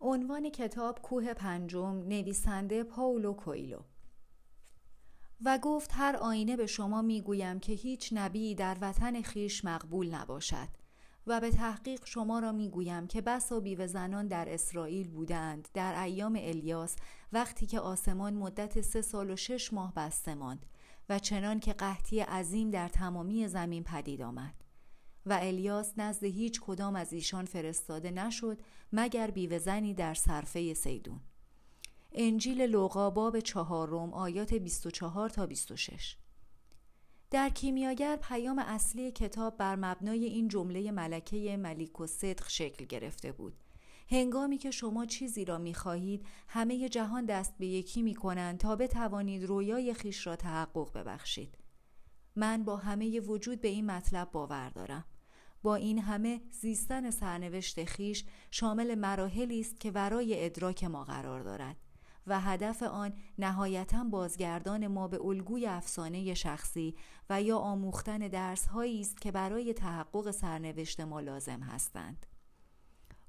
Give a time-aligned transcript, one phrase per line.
[0.00, 3.80] عنوان کتاب کوه پنجم نویسنده پاولو کویلو.
[5.44, 10.68] و گفت هر آینه به شما می‌گویم که هیچ نبی در وطن خیش مقبول نباشد
[11.26, 16.38] و به تحقیق شما را می‌گویم که بسا بیوه زنان در اسرائیل بودند در ایام
[16.40, 16.96] الیاس
[17.32, 20.66] وقتی که آسمان مدت سه سال و شش ماه بسته ماند
[21.08, 24.54] و چنان که قحطی عظیم در تمامی زمین پدید آمد.
[25.26, 28.60] و الیاس نزد هیچ کدام از ایشان فرستاده نشد
[28.92, 31.20] مگر بیوه زنی در صرفه سیدون
[32.12, 36.16] انجیل لوقا باب چهارم آیات 24 تا 26
[37.30, 43.32] در کیمیاگر پیام اصلی کتاب بر مبنای این جمله ملکه ملیک و صدق شکل گرفته
[43.32, 43.54] بود.
[44.10, 48.76] هنگامی که شما چیزی را می خواهید همه جهان دست به یکی می کنند تا
[48.76, 51.58] بتوانید رویای خیش را تحقق ببخشید.
[52.36, 55.04] من با همه وجود به این مطلب باور دارم
[55.62, 61.76] با این همه زیستن سرنوشت خیش شامل مراحلی است که ورای ادراک ما قرار دارد
[62.26, 66.94] و هدف آن نهایتا بازگردان ما به الگوی افسانه شخصی
[67.30, 72.26] و یا آموختن درس هایی است که برای تحقق سرنوشت ما لازم هستند.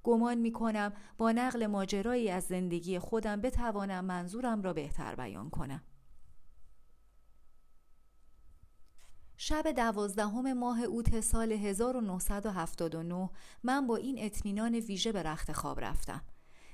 [0.03, 5.83] گمان می کنم با نقل ماجرایی از زندگی خودم بتوانم منظورم را بهتر بیان کنم.
[9.43, 13.29] شب دوازدهم ماه اوت سال 1979
[13.63, 16.21] من با این اطمینان ویژه به رخت خواب رفتم.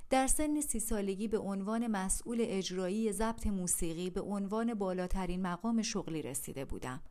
[0.09, 6.22] در سن سی سالگی به عنوان مسئول اجرایی ضبط موسیقی به عنوان بالاترین مقام شغلی
[6.22, 7.02] رسیده بودم.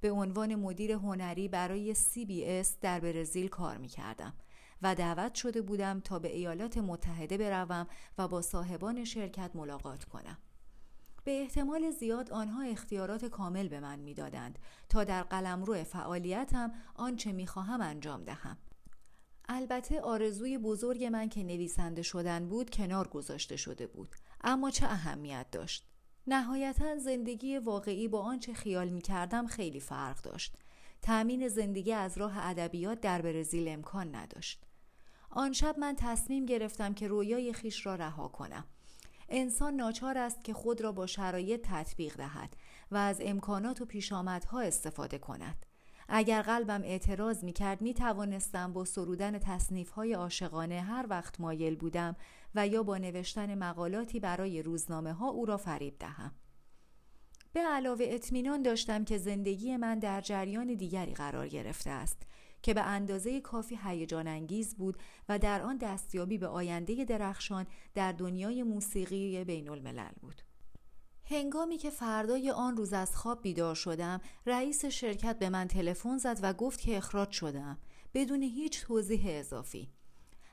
[0.00, 4.34] به عنوان مدیر هنری برای CBS در برزیل کار می کردم
[4.82, 7.86] و دعوت شده بودم تا به ایالات متحده بروم
[8.18, 10.38] و با صاحبان شرکت ملاقات کنم.
[11.28, 17.80] به احتمال زیاد آنها اختیارات کامل به من می‌دادند تا در قلمرو فعالیتم آنچه می‌خواهم
[17.80, 18.58] انجام دهم.
[19.48, 25.46] البته آرزوی بزرگ من که نویسنده شدن بود کنار گذاشته شده بود اما چه اهمیت
[25.52, 25.86] داشت؟
[26.26, 30.56] نهایتا زندگی واقعی با آنچه خیال می کردم خیلی فرق داشت.
[31.02, 34.66] تأمین زندگی از راه ادبیات در برزیل امکان نداشت.
[35.30, 38.64] آن شب من تصمیم گرفتم که رویای خیش را رها کنم.
[39.28, 42.56] انسان ناچار است که خود را با شرایط تطبیق دهد
[42.90, 45.66] و از امکانات و پیشامدها استفاده کند
[46.08, 51.76] اگر قلبم اعتراض می کرد می توانستم با سرودن تصنیف های عاشقانه هر وقت مایل
[51.76, 52.16] بودم
[52.54, 56.32] و یا با نوشتن مقالاتی برای روزنامه ها او را فریب دهم.
[57.52, 62.22] به علاوه اطمینان داشتم که زندگی من در جریان دیگری قرار گرفته است
[62.62, 64.96] که به اندازه کافی هیجان انگیز بود
[65.28, 70.42] و در آن دستیابی به آینده درخشان در دنیای موسیقی بین الملل بود.
[71.30, 76.38] هنگامی که فردای آن روز از خواب بیدار شدم رئیس شرکت به من تلفن زد
[76.42, 77.78] و گفت که اخراج شدم
[78.14, 79.88] بدون هیچ توضیح اضافی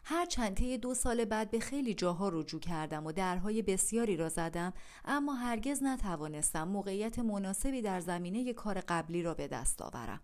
[0.07, 4.73] هر چند دو سال بعد به خیلی جاها رجوع کردم و درهای بسیاری را زدم
[5.05, 10.21] اما هرگز نتوانستم موقعیت مناسبی در زمینه کار قبلی را به دست آورم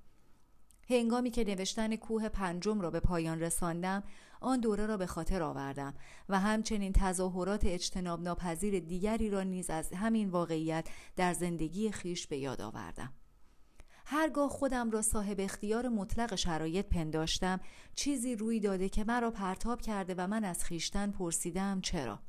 [0.91, 4.03] هنگامی که نوشتن کوه پنجم را به پایان رساندم
[4.41, 5.93] آن دوره را به خاطر آوردم
[6.29, 12.37] و همچنین تظاهرات اجتناب ناپذیر دیگری را نیز از همین واقعیت در زندگی خیش به
[12.37, 13.13] یاد آوردم.
[14.05, 17.59] هرگاه خودم را صاحب اختیار مطلق شرایط پنداشتم
[17.95, 22.19] چیزی روی داده که مرا پرتاب کرده و من از خیشتن پرسیدم چرا؟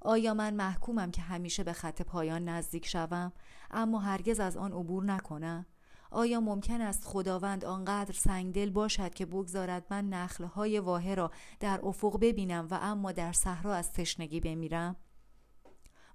[0.00, 3.32] آیا من محکومم که همیشه به خط پایان نزدیک شوم
[3.70, 5.66] اما هرگز از آن عبور نکنم؟
[6.10, 11.30] آیا ممکن است خداوند آنقدر سنگدل باشد که بگذارد من نخلهای واهه را
[11.60, 14.96] در افق ببینم و اما در صحرا از تشنگی بمیرم؟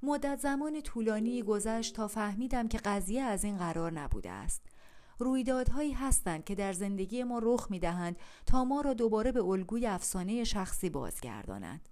[0.04, 4.62] مدت زمان طولانی گذشت تا فهمیدم که قضیه از این قرار نبوده است.
[5.20, 8.16] رویدادهایی هستند که در زندگی ما رخ می دهند
[8.46, 11.90] تا ما را دوباره به الگوی افسانه شخصی بازگردانند.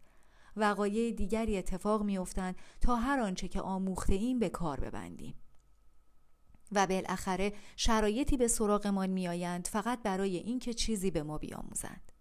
[0.55, 5.35] وقایع دیگری اتفاق میافتند تا هر آنچه که آموخته این به کار ببندیم.
[6.71, 12.11] و بالاخره شرایطی به سراغمان میآیند فقط برای اینکه چیزی به ما بیاموزند.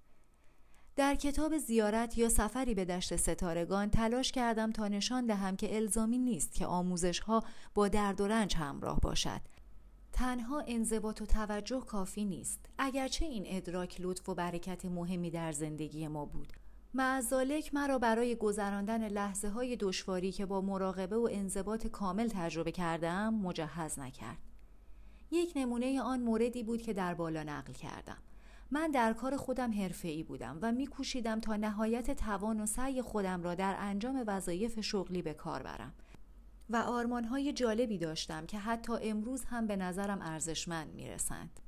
[0.98, 6.18] در کتاب زیارت یا سفری به دشت ستارگان تلاش کردم تا نشان دهم که الزامی
[6.18, 7.44] نیست که آموزش ها
[7.74, 9.40] با درد و رنج همراه باشد.
[10.12, 12.66] تنها انضباط و توجه کافی نیست.
[12.78, 16.52] اگرچه این ادراک لطف و برکت مهمی در زندگی ما بود.
[16.94, 23.34] معذالک مرا برای گذراندن لحظه های دشواری که با مراقبه و انضباط کامل تجربه کردم
[23.34, 24.47] مجهز نکرد.
[25.30, 28.18] یک نمونه آن موردی بود که در بالا نقل کردم.
[28.70, 29.70] من در کار خودم
[30.02, 35.22] ای بودم و میکوشیدم تا نهایت توان و سعی خودم را در انجام وظایف شغلی
[35.22, 35.94] به کار برم
[36.70, 41.60] و آرمانهای جالبی داشتم که حتی امروز هم به نظرم ارزشمند می‌رسند.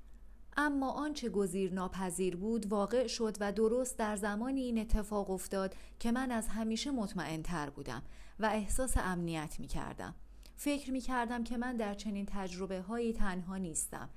[0.57, 6.13] اما آنچه گزیر ناپذیر بود واقع شد و درست در زمانی این اتفاق افتاد که
[6.13, 8.03] من از همیشه مطمئن تر بودم
[8.41, 10.15] و احساس امنیت می کردم.
[10.63, 14.09] فکر می کردم که من در چنین تجربه هایی تنها نیستم.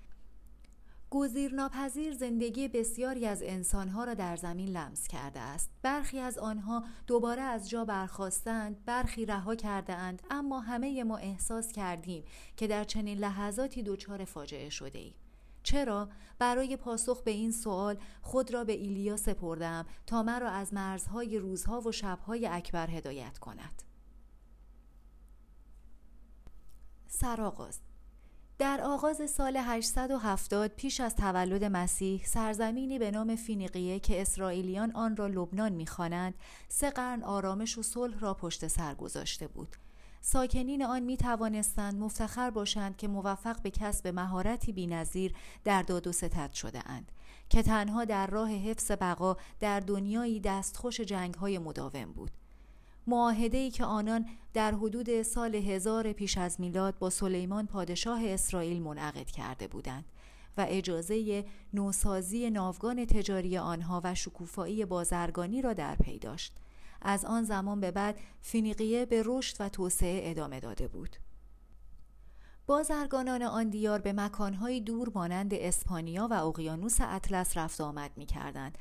[1.10, 5.70] گزیر ناپذیر زندگی بسیاری از انسانها را در زمین لمس کرده است.
[5.82, 11.72] برخی از آنها دوباره از جا برخواستند، برخی رها کرده اند، اما همه ما احساس
[11.72, 12.24] کردیم
[12.58, 15.16] که در چنین لحظاتی دچار فاجعه شده ایم.
[15.64, 21.38] چرا برای پاسخ به این سوال خود را به ایلیا سپردم تا مرا از مرزهای
[21.38, 23.93] روزها و شبهای اکبر هدایت کند
[27.16, 27.80] سرآغاز
[28.58, 35.18] در آغاز سال 870 پیش از تولد مسیح سرزمینی به نام فینیقیه که اسرائیلیان آن
[35.18, 36.34] را لبنان می‌خوانند
[36.68, 39.76] سه قرن آرامش و صلح را پشت سر گذاشته بود.
[40.22, 45.34] ساکنین آن می توانستند مفتخر باشند که موفق به کسب مهارتی بینظیر
[45.64, 47.12] در داد و ستد شده اند
[47.50, 52.32] که تنها در راه حفظ بقا در دنیایی دستخوش جنگ های مداوم بود.
[53.08, 58.82] معاهده ای که آنان در حدود سال هزار پیش از میلاد با سلیمان پادشاه اسرائیل
[58.82, 60.06] منعقد کرده بودند
[60.58, 66.56] و اجازه نوسازی ناوگان تجاری آنها و شکوفایی بازرگانی را در پی داشت
[67.02, 71.16] از آن زمان به بعد فینیقیه به رشد و توسعه ادامه داده بود.
[72.68, 78.78] بازرگانان آن دیار به مکانهای دور مانند اسپانیا و اقیانوس اطلس رفت آمد می کردند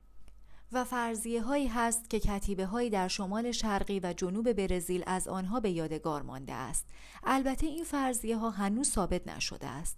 [0.73, 5.61] و فرضیه هایی هست که کتیبه هایی در شمال شرقی و جنوب برزیل از آنها
[5.61, 6.87] به یادگار مانده است.
[7.25, 9.97] البته این فرضیه ها هنوز ثابت نشده است.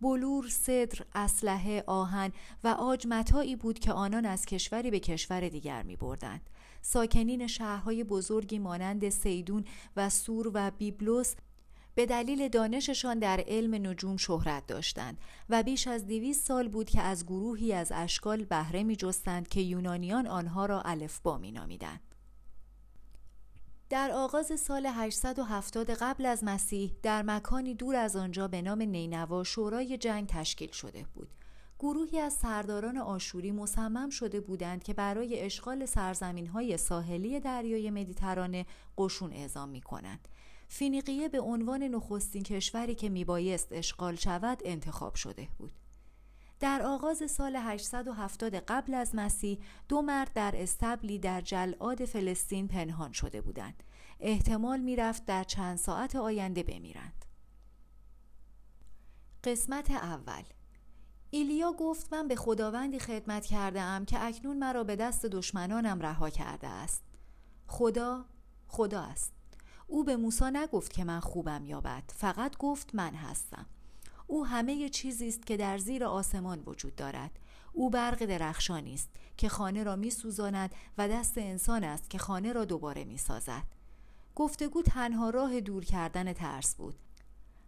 [0.00, 2.32] بلور، صدر، اسلحه، آهن
[2.64, 3.06] و آج
[3.60, 6.50] بود که آنان از کشوری به کشور دیگر می بردند.
[6.82, 9.64] ساکنین شهرهای بزرگی مانند سیدون
[9.96, 11.34] و سور و بیبلوس
[11.96, 17.00] به دلیل دانششان در علم نجوم شهرت داشتند و بیش از دویست سال بود که
[17.00, 22.00] از گروهی از اشکال بهره می جستند که یونانیان آنها را الفبا می نامیدند.
[23.90, 29.44] در آغاز سال 870 قبل از مسیح در مکانی دور از آنجا به نام نینوا
[29.44, 31.28] شورای جنگ تشکیل شده بود
[31.78, 38.66] گروهی از سرداران آشوری مصمم شده بودند که برای اشغال سرزمین های ساحلی دریای مدیترانه
[38.98, 40.28] قشون اعزام می کنند.
[40.68, 45.72] فینیقیه به عنوان نخستین کشوری که میبایست اشغال شود انتخاب شده بود.
[46.60, 49.58] در آغاز سال 870 قبل از مسیح
[49.88, 53.82] دو مرد در استبلی در جلعاد فلسطین پنهان شده بودند.
[54.20, 57.24] احتمال می‌رفت در چند ساعت آینده بمیرند.
[59.44, 60.42] قسمت اول
[61.30, 66.30] ایلیا گفت من به خداوندی خدمت کرده ام که اکنون مرا به دست دشمنانم رها
[66.30, 67.02] کرده است
[67.66, 68.24] خدا
[68.68, 69.35] خدا است
[69.86, 73.66] او به موسی نگفت که من خوبم یا بد فقط گفت من هستم.
[74.26, 77.30] او همه چیزی است که در زیر آسمان وجود دارد.
[77.72, 82.52] او برق درخشانی است که خانه را می سوزاند و دست انسان است که خانه
[82.52, 83.62] را دوباره می سازد
[84.34, 86.94] گفتگو تنها راه دور کردن ترس بود.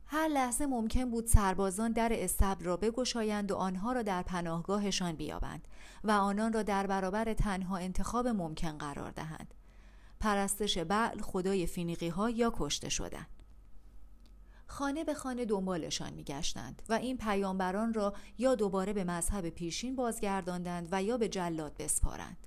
[0.07, 5.69] هر لحظه ممکن بود سربازان در استبل را بگشایند و آنها را در پناهگاهشان بیابند
[6.05, 9.55] و آنان را در برابر تنها انتخاب ممکن قرار دهند.
[10.21, 13.27] پرستش بعل خدای فینیقی ها یا کشته شدن.
[14.67, 20.89] خانه به خانه دنبالشان میگشتند و این پیامبران را یا دوباره به مذهب پیشین بازگرداندند
[20.93, 22.47] و یا به جلاد بسپارند.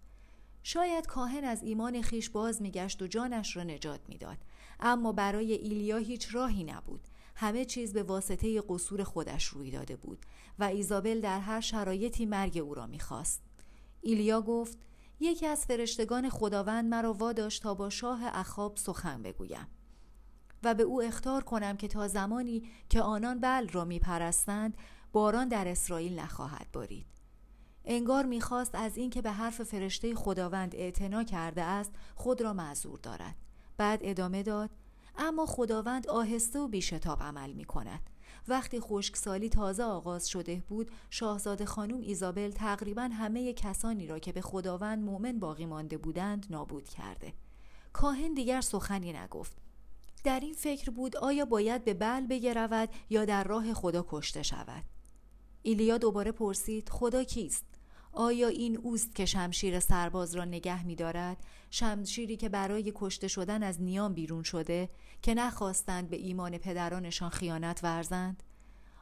[0.63, 4.37] شاید کاهن از ایمان خیش باز میگشت و جانش را نجات می‌داد.
[4.79, 7.07] اما برای ایلیا هیچ راهی نبود.
[7.35, 10.25] همه چیز به واسطه قصور خودش روی داده بود
[10.59, 13.41] و ایزابل در هر شرایطی مرگ او را می‌خواست.
[14.01, 14.77] ایلیا گفت
[15.21, 19.67] یکی از فرشتگان خداوند مرا واداشت تا با شاه اخاب سخن بگویم
[20.63, 24.77] و به او اختار کنم که تا زمانی که آنان بل را میپرستند
[25.11, 27.05] باران در اسرائیل نخواهد بارید
[27.85, 33.35] انگار می‌خواست از اینکه به حرف فرشته خداوند اعتنا کرده است خود را معذور دارد
[33.77, 34.69] بعد ادامه داد
[35.17, 38.09] اما خداوند آهسته و بیشتاب عمل می کند.
[38.47, 44.41] وقتی خشکسالی تازه آغاز شده بود شاهزاده خانم ایزابل تقریبا همه کسانی را که به
[44.41, 47.33] خداوند مؤمن باقی مانده بودند نابود کرده.
[47.93, 49.57] کاهن دیگر سخنی نگفت.
[50.23, 54.83] در این فکر بود آیا باید به بل بگرود یا در راه خدا کشته شود؟
[55.61, 57.65] ایلیا دوباره پرسید خدا کیست؟
[58.13, 61.37] آیا این اوست که شمشیر سرباز را نگه می دارد؟
[61.73, 64.89] شمشیری که برای کشته شدن از نیام بیرون شده
[65.21, 68.43] که نخواستند به ایمان پدرانشان خیانت ورزند؟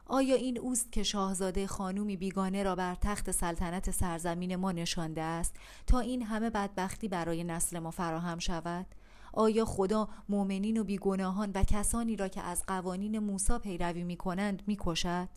[0.06, 5.56] آیا این اوست که شاهزاده خانومی بیگانه را بر تخت سلطنت سرزمین ما نشانده است
[5.86, 8.86] تا این همه بدبختی برای نسل ما فراهم شود؟
[9.32, 14.62] آیا خدا مؤمنین و بیگناهان و کسانی را که از قوانین موسی پیروی می کنند
[14.66, 15.28] می کشد؟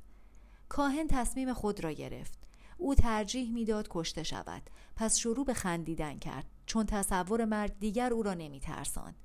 [0.70, 2.40] کاهن تصمیم خود را گرفت
[2.78, 4.62] او ترجیح می‌داد کشته شود
[4.96, 9.15] پس شروع به خندیدن کرد چون تصور مرگ دیگر او را نمیترساند.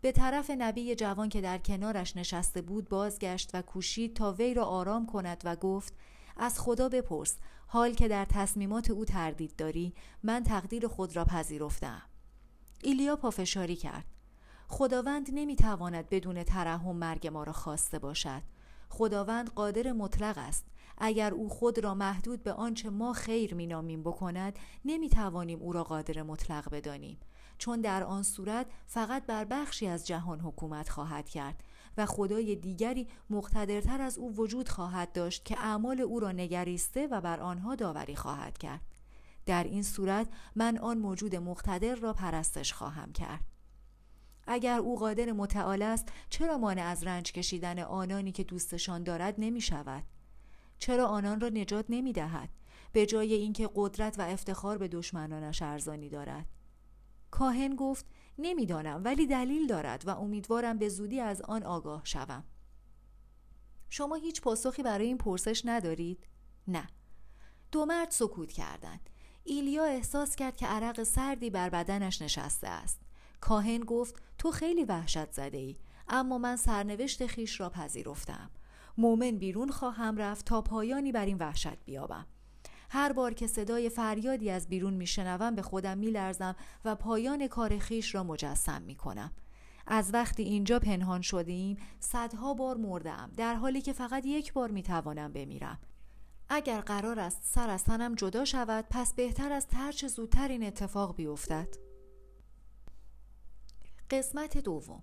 [0.00, 4.64] به طرف نبی جوان که در کنارش نشسته بود بازگشت و کوشید تا وی را
[4.64, 5.94] آرام کند و گفت
[6.36, 12.02] از خدا بپرس حال که در تصمیمات او تردید داری من تقدیر خود را پذیرفتم
[12.82, 14.06] ایلیا پافشاری کرد.
[14.68, 18.42] خداوند نمی‌تواند بدون ترحم مرگ ما را خواسته باشد.
[18.88, 20.64] خداوند قادر مطلق است.
[20.98, 26.22] اگر او خود را محدود به آنچه ما خیر مینامیم بکند نمی‌توانیم او را قادر
[26.22, 27.18] مطلق بدانیم.
[27.58, 31.64] چون در آن صورت فقط بر بخشی از جهان حکومت خواهد کرد
[31.96, 37.20] و خدای دیگری مقتدرتر از او وجود خواهد داشت که اعمال او را نگریسته و
[37.20, 38.80] بر آنها داوری خواهد کرد.
[39.46, 43.44] در این صورت من آن موجود مقتدر را پرستش خواهم کرد.
[44.46, 49.60] اگر او قادر متعال است چرا مانع از رنج کشیدن آنانی که دوستشان دارد نمی
[49.60, 50.02] شود؟
[50.84, 52.48] چرا آنان را نجات نمی دهد؟
[52.92, 56.46] به جای اینکه قدرت و افتخار به دشمنانش ارزانی دارد.
[57.30, 58.06] کاهن گفت
[58.38, 62.44] نمی‌دانم ولی دلیل دارد و امیدوارم به زودی از آن آگاه شوم.
[63.90, 66.26] شما هیچ پاسخی برای این پرسش ندارید؟
[66.68, 66.88] نه.
[67.72, 69.10] دو مرد سکوت کردند.
[69.44, 73.00] ایلیا احساس کرد که عرق سردی بر بدنش نشسته است.
[73.40, 75.76] کاهن گفت تو خیلی وحشت زده ای
[76.08, 78.50] اما من سرنوشت خیش را پذیرفتم.
[78.98, 82.26] مومن بیرون خواهم رفت تا پایانی بر این وحشت بیابم.
[82.90, 88.14] هر بار که صدای فریادی از بیرون میشنوم به خودم میلرزم و پایان کار خیش
[88.14, 89.32] را مجسم می‌کنم.
[89.86, 95.32] از وقتی اینجا پنهان شدیم صدها بار مردم در حالی که فقط یک بار می‌توانم
[95.32, 95.78] بمیرم.
[96.48, 101.16] اگر قرار است سر از تنم جدا شود پس بهتر است هرچه زودتر این اتفاق
[101.16, 101.68] بیفتد.
[104.10, 105.02] قسمت دوم.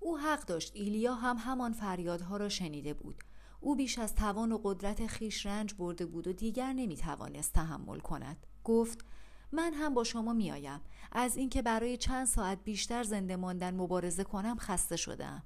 [0.00, 3.24] او حق داشت ایلیا هم همان فریادها را شنیده بود.
[3.60, 8.46] او بیش از توان و قدرت خیش رنج برده بود و دیگر نمی‌توانست تحمل کند.
[8.64, 9.04] گفت
[9.52, 10.80] من هم با شما میآیم.
[11.12, 15.42] از اینکه برای چند ساعت بیشتر زنده ماندن مبارزه کنم خسته شدم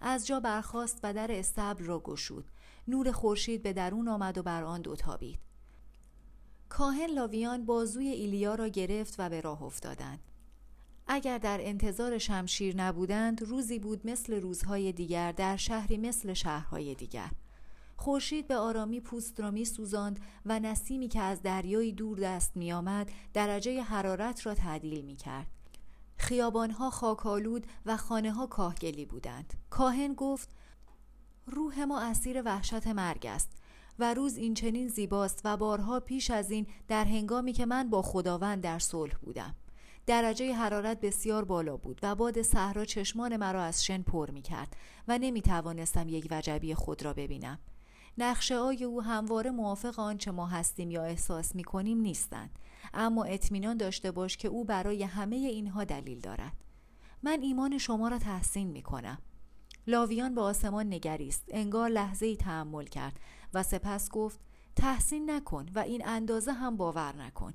[0.00, 2.50] از جا برخاست و در استبل را گشود.
[2.88, 5.38] نور خورشید به درون آمد و بر آن دو تابید.
[6.68, 10.20] کاهن لاویان بازوی ایلیا را گرفت و به راه افتادند.
[11.06, 17.30] اگر در انتظار شمشیر نبودند روزی بود مثل روزهای دیگر در شهری مثل شهرهای دیگر
[17.96, 22.72] خورشید به آرامی پوست را می سوزاند و نسیمی که از دریای دور دست می
[22.72, 25.46] آمد درجه حرارت را تعدیل می کرد.
[26.16, 29.54] خیابانها خاکالود و خانه ها کاهگلی بودند.
[29.70, 30.48] کاهن گفت
[31.46, 33.52] روح ما اسیر وحشت مرگ است
[33.98, 38.02] و روز این چنین زیباست و بارها پیش از این در هنگامی که من با
[38.02, 39.54] خداوند در صلح بودم.
[40.06, 44.76] درجه حرارت بسیار بالا بود و باد صحرا چشمان مرا از شن پر می کرد
[45.08, 47.58] و نمی توانستم یک وجبی خود را ببینم.
[48.18, 52.58] نقشه های او همواره موافق آنچه ما هستیم یا احساس می کنیم نیستند.
[52.94, 56.64] اما اطمینان داشته باش که او برای همه اینها دلیل دارد.
[57.22, 59.18] من ایمان شما را تحسین می کنم
[59.86, 61.44] لاویان به آسمان نگریست.
[61.48, 63.20] انگار لحظه ای تحمل کرد
[63.54, 64.40] و سپس گفت
[64.76, 67.54] تحسین نکن و این اندازه هم باور نکن.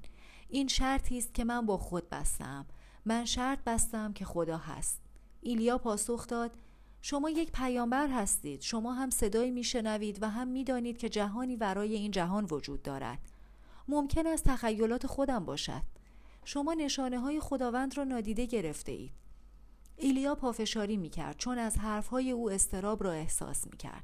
[0.52, 2.66] این شرطی است که من با خود بستم
[3.06, 5.02] من شرط بستم که خدا هست
[5.42, 6.52] ایلیا پاسخ داد
[7.02, 12.12] شما یک پیامبر هستید شما هم صدایی میشنوید و هم می‌دانید که جهانی ورای این
[12.12, 13.20] جهان وجود دارد
[13.88, 15.82] ممکن است تخیلات خودم باشد
[16.46, 19.22] شما نشانه های خداوند را نادیده گرفته اید
[19.98, 24.04] ایلیا پافشاری می کرد چون از حرفهای او استراب را احساس می کرد.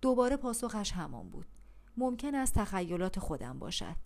[0.00, 1.46] دوباره پاسخش همان بود.
[1.96, 3.96] ممکن است تخیلات خودم باشد.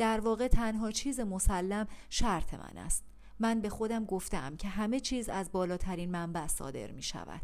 [0.00, 3.04] در واقع تنها چیز مسلم شرط من است.
[3.40, 7.40] من به خودم گفتم که همه چیز از بالاترین منبع صادر می شود.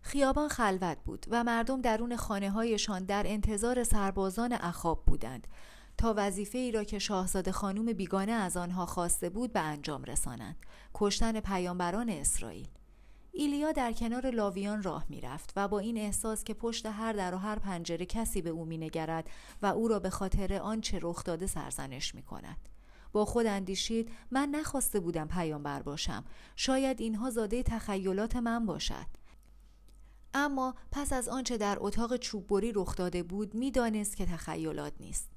[0.00, 5.46] خیابان خلوت بود و مردم درون خانه هایشان در انتظار سربازان اخاب بودند
[5.98, 10.56] تا وظیفه ای را که شاهزاده خانوم بیگانه از آنها خواسته بود به انجام رسانند
[10.94, 12.68] کشتن پیامبران اسرائیل
[13.38, 17.38] ایلیا در کنار لاویان راه می‌رفت و با این احساس که پشت هر در و
[17.38, 19.30] هر پنجره کسی به او مینگرد
[19.62, 22.56] و او را به خاطر آنچه رخ داده سرزنش می کند.
[23.12, 26.24] با خود اندیشید من نخواسته بودم پیامبر باشم.
[26.56, 29.06] شاید اینها زاده تخیلات من باشد.
[30.34, 35.30] اما پس از آنچه در اتاق چوببری رخ داده بود می‌دانست که تخیلات نیست.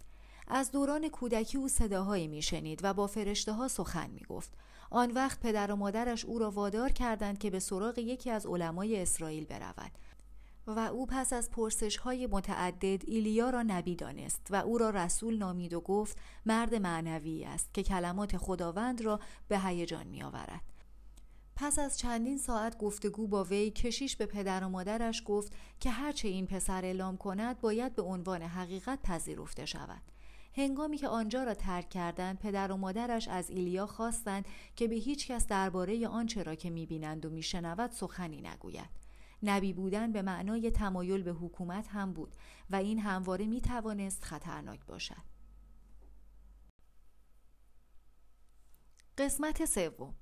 [0.48, 4.54] از دوران کودکی او صداهایی میشنید و با فرشته ها سخن می‌گفت.
[4.90, 9.02] آن وقت پدر و مادرش او را وادار کردند که به سراغ یکی از علمای
[9.02, 9.92] اسرائیل برود
[10.68, 15.38] و او پس از پرسش های متعدد ایلیا را نبی دانست و او را رسول
[15.38, 20.62] نامید و گفت مرد معنوی است که کلمات خداوند را به هیجان می آورد.
[21.56, 26.28] پس از چندین ساعت گفتگو با وی کشیش به پدر و مادرش گفت که هرچه
[26.28, 30.02] این پسر اعلام کند باید به عنوان حقیقت پذیرفته شود
[30.54, 35.28] هنگامی که آنجا را ترک کردند پدر و مادرش از ایلیا خواستند که به هیچ
[35.28, 38.90] کس درباره آنچه را که می‌بینند و میشنود سخنی نگوید
[39.44, 42.36] نبی بودن به معنای تمایل به حکومت هم بود
[42.70, 45.30] و این همواره می توانست خطرناک باشد.
[49.18, 50.14] قسمت سوم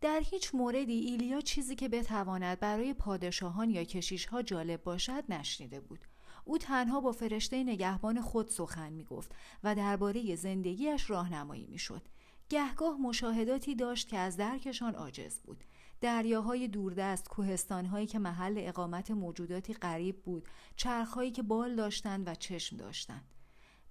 [0.00, 6.00] در هیچ موردی ایلیا چیزی که بتواند برای پادشاهان یا کشیشها جالب باشد نشنیده بود.
[6.48, 9.34] او تنها با فرشته نگهبان خود سخن می گفت
[9.64, 12.02] و درباره زندگیش راهنمایی می شد.
[12.48, 15.64] گهگاه مشاهداتی داشت که از درکشان عاجز بود.
[16.00, 22.76] دریاهای دوردست، کوهستانهایی که محل اقامت موجوداتی غریب بود، چرخهایی که بال داشتند و چشم
[22.76, 23.24] داشتند.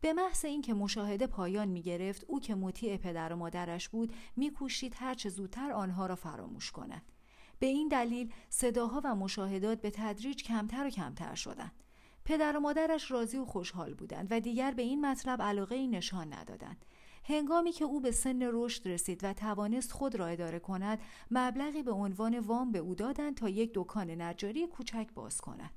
[0.01, 4.95] به محض اینکه مشاهده پایان می گرفت او که مطیع پدر و مادرش بود میکوشید
[4.97, 7.12] هرچه زودتر آنها را فراموش کند
[7.59, 11.85] به این دلیل صداها و مشاهدات به تدریج کمتر و کمتر شدند
[12.25, 16.34] پدر و مادرش راضی و خوشحال بودند و دیگر به این مطلب علاقه ای نشان
[16.34, 16.86] ندادند
[17.24, 21.00] هنگامی که او به سن رشد رسید و توانست خود را اداره کند
[21.32, 25.72] مبلغی به عنوان وام به او دادند تا یک دکان نجاری کوچک باز کند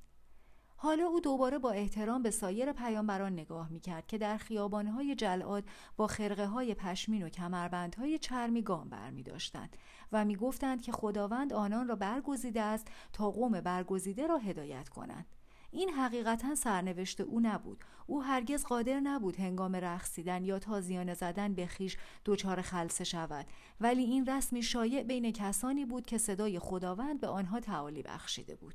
[0.80, 5.64] حالا او دوباره با احترام به سایر پیامبران نگاه می‌کرد که در خیابانهای جلعاد
[5.96, 9.76] با خرقه های پشمین و کمربندهای چرمی گام بر می داشتند
[10.12, 15.26] و می گفتند که خداوند آنان را برگزیده است تا قوم برگزیده را هدایت کنند.
[15.70, 21.66] این حقیقتا سرنوشت او نبود او هرگز قادر نبود هنگام رقصیدن یا تازیانه زدن به
[21.66, 23.46] خیش دچار خلصه شود
[23.80, 28.74] ولی این رسمی شایع بین کسانی بود که صدای خداوند به آنها تعالی بخشیده بود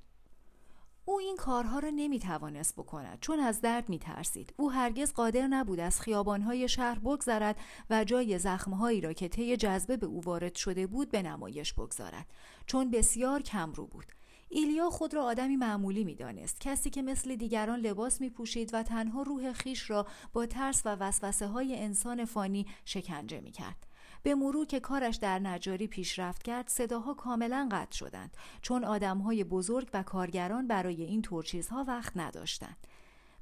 [1.06, 4.54] او این کارها را نمی توانست بکند چون از درد می ترسید.
[4.58, 7.60] او هرگز قادر نبود از خیابانهای شهر بگذرد
[7.90, 12.26] و جای زخمهایی را که طی جذبه به او وارد شده بود به نمایش بگذارد
[12.66, 14.06] چون بسیار کم رو بود.
[14.55, 16.60] ایلیا خود را آدمی معمولی می دانست.
[16.60, 20.89] کسی که مثل دیگران لباس می پوشید و تنها روح خیش را با ترس و
[20.89, 23.86] وسوسه های انسان فانی شکنجه می کرد.
[24.24, 29.89] به مرور که کارش در نجاری پیشرفت کرد صداها کاملا قطع شدند چون آدمهای بزرگ
[29.94, 32.87] و کارگران برای این طور چیزها وقت نداشتند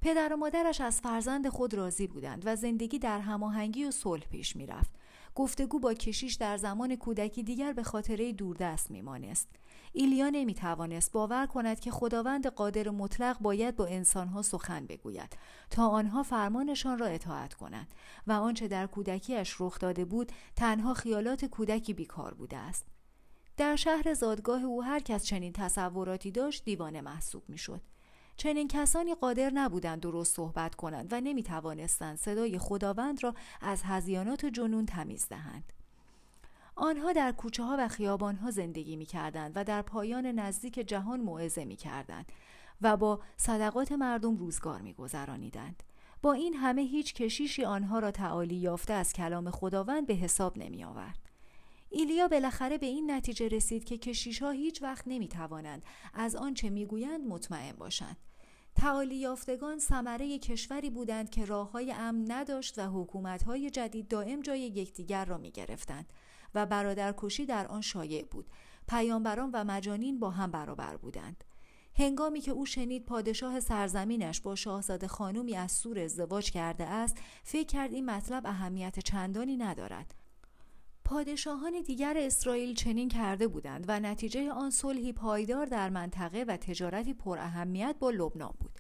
[0.02, 4.56] پدر و مادرش از فرزند خود راضی بودند و زندگی در هماهنگی و صلح پیش
[4.56, 4.92] می‌رفت
[5.36, 9.48] گفتگو با کشیش در زمان کودکی دیگر به خاطره دوردست میمانست.
[9.94, 15.38] ایلیا نمی توانست باور کند که خداوند قادر مطلق باید با انسانها سخن بگوید
[15.70, 17.94] تا آنها فرمانشان را اطاعت کنند
[18.28, 22.86] و آنچه در کودکیش رخ داده بود تنها خیالات کودکی بیکار بوده است
[23.58, 27.82] در شهر زادگاه او هر کس چنین تصوراتی داشت دیوانه محسوب می‌شد.
[28.42, 34.46] چنین کسانی قادر نبودند درست صحبت کنند و نمی توانستند صدای خداوند را از هزیانات
[34.46, 35.74] جنون تمیز دهند
[36.76, 41.22] آنها در کوچه ها و خیابان ها زندگی می کردند و در پایان نزدیک جهان
[41.22, 42.32] موعظه می کردند
[42.82, 45.84] و با صدقات مردم روزگار می گذرانیدند.
[46.22, 50.84] با این همه هیچ کشیشی آنها را تعالی یافته از کلام خداوند به حساب نمی
[50.84, 51.20] آورد.
[51.90, 56.70] ایلیا بالاخره به این نتیجه رسید که کشیش ها هیچ وقت نمی توانند از آنچه
[56.70, 58.18] می‌گویند مطمئن باشند.
[58.76, 64.42] تعالی یافتگان ثمره کشوری بودند که راه های امن نداشت و حکومت های جدید دائم
[64.42, 66.14] جای یکدیگر را می گرفتند.
[66.56, 68.50] و برادرکشی در آن شایع بود
[68.88, 71.44] پیامبران و مجانین با هم برابر بودند
[71.96, 77.68] هنگامی که او شنید پادشاه سرزمینش با شاهزاده خانومی از سور ازدواج کرده است فکر
[77.68, 80.16] کرد این مطلب اهمیت چندانی ندارد
[81.12, 87.14] پادشاهان دیگر اسرائیل چنین کرده بودند و نتیجه آن صلحی پایدار در منطقه و تجارتی
[87.14, 88.80] پر اهمیت با لبنان بود.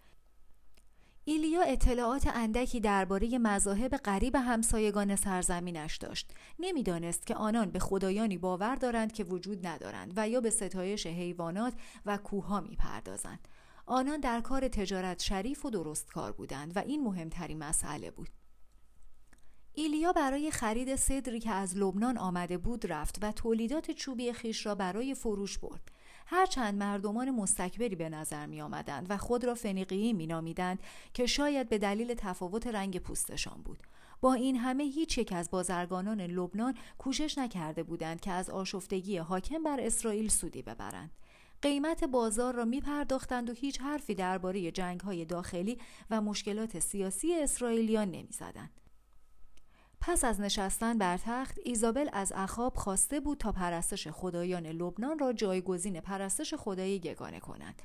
[1.25, 6.33] ایلیا اطلاعات اندکی درباره مذاهب غریب همسایگان سرزمینش داشت.
[6.59, 11.73] نمی‌دانست که آنان به خدایانی باور دارند که وجود ندارند و یا به ستایش حیوانات
[12.05, 13.47] و کوهها می‌پردازند.
[13.85, 18.29] آنان در کار تجارت شریف و درست کار بودند و این مهمترین مسئله بود.
[19.73, 24.75] ایلیا برای خرید صدری که از لبنان آمده بود رفت و تولیدات چوبی خیش را
[24.75, 25.91] برای فروش برد.
[26.25, 30.79] هرچند مردمان مستکبری به نظر می آمدند و خود را فنیقیی می نامیدند
[31.13, 33.79] که شاید به دلیل تفاوت رنگ پوستشان بود.
[34.21, 39.63] با این همه هیچ یک از بازرگانان لبنان کوشش نکرده بودند که از آشفتگی حاکم
[39.63, 41.11] بر اسرائیل سودی ببرند.
[41.61, 45.77] قیمت بازار را می پرداختند و هیچ حرفی درباره جنگ های داخلی
[46.09, 48.80] و مشکلات سیاسی اسرائیلیان نمی زدند.
[50.01, 55.33] پس از نشستن بر تخت ایزابل از اخاب خواسته بود تا پرستش خدایان لبنان را
[55.33, 57.81] جایگزین پرستش خدای یگانه کند.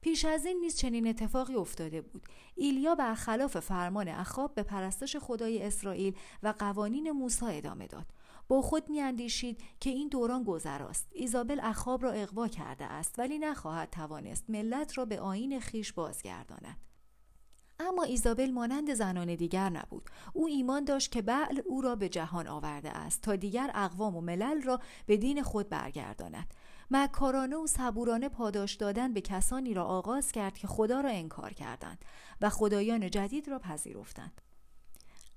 [0.00, 2.22] پیش از این نیز چنین اتفاقی افتاده بود.
[2.54, 8.06] ایلیا برخلاف فرمان اخاب به پرستش خدای اسرائیل و قوانین موسی ادامه داد.
[8.48, 11.08] با خود میاندیشید که این دوران گذراست.
[11.12, 16.91] ایزابل اخاب را اقوا کرده است ولی نخواهد توانست ملت را به آین خیش بازگرداند.
[17.92, 20.10] اما ایزابل مانند زنان دیگر نبود.
[20.32, 24.20] او ایمان داشت که بعل او را به جهان آورده است تا دیگر اقوام و
[24.20, 26.54] ملل را به دین خود برگرداند.
[26.90, 32.04] مکارانه و صبورانه پاداش دادن به کسانی را آغاز کرد که خدا را انکار کردند
[32.40, 34.40] و خدایان جدید را پذیرفتند.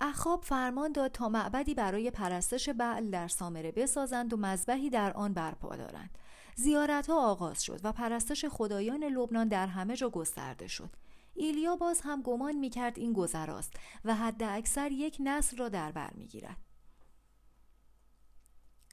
[0.01, 5.33] اخاب فرمان داد تا معبدی برای پرستش بعل در سامره بسازند و مذبحی در آن
[5.33, 6.17] برپا دارند.
[6.55, 11.04] زیارت ها آغاز شد و پرستش خدایان لبنان در همه جا گسترده شد.
[11.35, 13.73] ایلیا باز هم گمان می‌کرد این گذراست
[14.05, 16.57] و حد اکثر یک نسل را در بر می‌گیرد.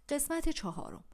[0.08, 1.04] قسمت چهارم.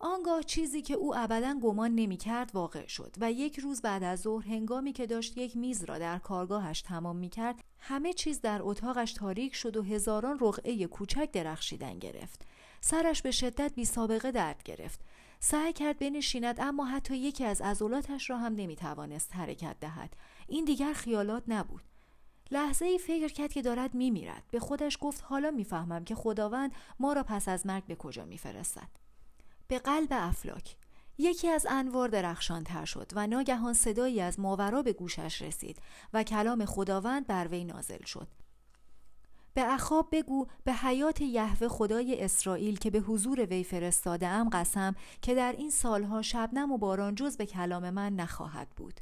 [0.00, 4.46] آنگاه چیزی که او ابدا گمان نمی‌کرد واقع شد و یک روز بعد از ظهر
[4.46, 9.54] هنگامی که داشت یک میز را در کارگاهش تمام می‌کرد همه چیز در اتاقش تاریک
[9.54, 12.46] شد و هزاران رقعه کوچک درخشیدن گرفت.
[12.80, 15.00] سرش به شدت بی سابقه درد گرفت.
[15.40, 20.16] سعی کرد بنشیند اما حتی یکی از عضلاتش را هم نمی‌توانست حرکت دهد.
[20.48, 21.82] این دیگر خیالات نبود.
[22.50, 24.44] لحظه ای فکر کرد که دارد میمیرد.
[24.50, 28.88] به خودش گفت حالا می‌فهمم که خداوند ما را پس از مرگ به کجا میفرستد.
[29.68, 30.76] به قلب افلاک.
[31.18, 35.78] یکی از انوار درخشان تر شد و ناگهان صدایی از ماورا به گوشش رسید
[36.12, 38.28] و کلام خداوند بر وی نازل شد.
[39.54, 44.94] به اخاب بگو به حیات یهوه خدای اسرائیل که به حضور وی فرستاده ام قسم
[45.22, 49.00] که در این سالها شبنم و باران جز به کلام من نخواهد بود.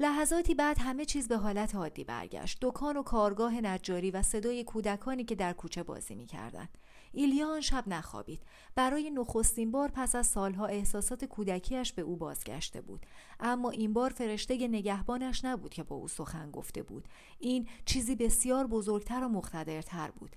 [0.00, 2.58] لحظاتی بعد همه چیز به حالت عادی برگشت.
[2.62, 6.78] دکان و کارگاه نجاری و صدای کودکانی که در کوچه بازی می‌کردند.
[7.12, 8.42] ایلیا آن شب نخوابید.
[8.74, 13.06] برای نخستین بار پس از سالها احساسات کودکیش به او بازگشته بود.
[13.40, 17.08] اما این بار فرشته نگهبانش نبود که با او سخن گفته بود.
[17.38, 20.36] این چیزی بسیار بزرگتر و مقتدرتر بود.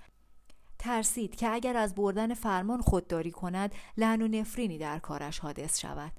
[0.80, 6.12] ترسید که اگر از بردن فرمان خودداری کند لعن و نفرینی در کارش حادث شود.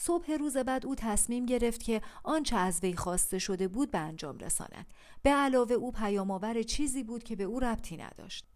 [0.00, 4.38] صبح روز بعد او تصمیم گرفت که آنچه از وی خواسته شده بود به انجام
[4.38, 4.86] رساند
[5.22, 8.46] به علاوه او پیامآور چیزی بود که به او ربطی نداشت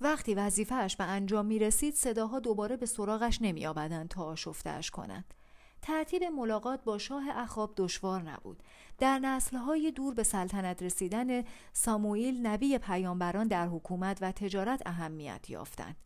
[0.00, 5.34] وقتی وظیفهش به انجام می رسید صداها دوباره به سراغش نمی آبدن تا آشفتهاش کنند.
[5.82, 8.62] ترتیب ملاقات با شاه اخاب دشوار نبود.
[8.98, 15.96] در نسلهای دور به سلطنت رسیدن ساموئیل نبی پیامبران در حکومت و تجارت اهمیت یافتند.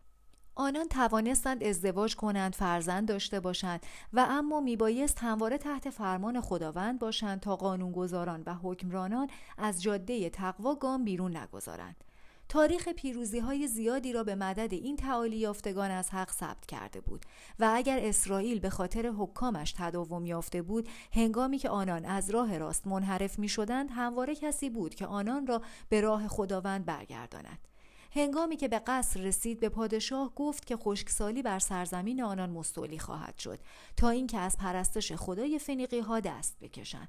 [0.54, 7.40] آنان توانستند ازدواج کنند فرزند داشته باشند و اما میبایست همواره تحت فرمان خداوند باشند
[7.40, 12.04] تا قانونگذاران و حکمرانان از جاده تقوا گام بیرون نگذارند.
[12.48, 17.26] تاریخ پیروزی های زیادی را به مدد این تعالی یافتگان از حق ثبت کرده بود
[17.58, 22.86] و اگر اسرائیل به خاطر حکامش تداوم یافته بود هنگامی که آنان از راه راست
[22.86, 27.71] منحرف می شدند همواره کسی بود که آنان را به راه خداوند برگرداند.
[28.14, 33.38] هنگامی که به قصر رسید به پادشاه گفت که خشکسالی بر سرزمین آنان مستولی خواهد
[33.38, 33.58] شد
[33.96, 37.08] تا اینکه از پرستش خدای فنیقی ها دست بکشند.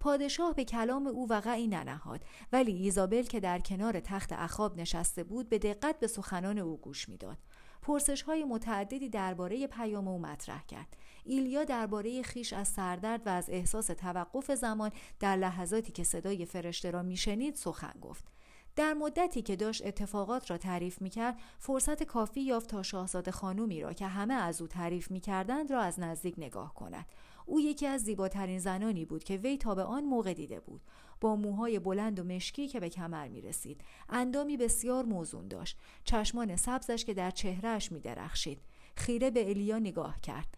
[0.00, 2.20] پادشاه به کلام او وقعی ننهاد
[2.52, 7.08] ولی ایزابل که در کنار تخت اخاب نشسته بود به دقت به سخنان او گوش
[7.08, 7.38] می‌داد.
[7.82, 10.96] پرسش های متعددی درباره پیام او مطرح کرد.
[11.24, 16.90] ایلیا درباره خیش از سردرد و از احساس توقف زمان در لحظاتی که صدای فرشته
[16.90, 18.35] را میشنید سخن گفت.
[18.76, 23.92] در مدتی که داشت اتفاقات را تعریف می‌کرد فرصت کافی یافت تا شاهزاده خانومی را
[23.92, 27.06] که همه از او تعریف می‌کردند را از نزدیک نگاه کند.
[27.46, 30.80] او یکی از زیباترین زنانی بود که وی تا به آن موقع دیده بود.
[31.20, 35.78] با موهای بلند و مشکی که به کمر می رسید اندامی بسیار موزون داشت.
[36.04, 38.58] چشمان سبزش که در چهرهش می درخشید
[38.96, 40.56] خیره به الیا نگاه کرد.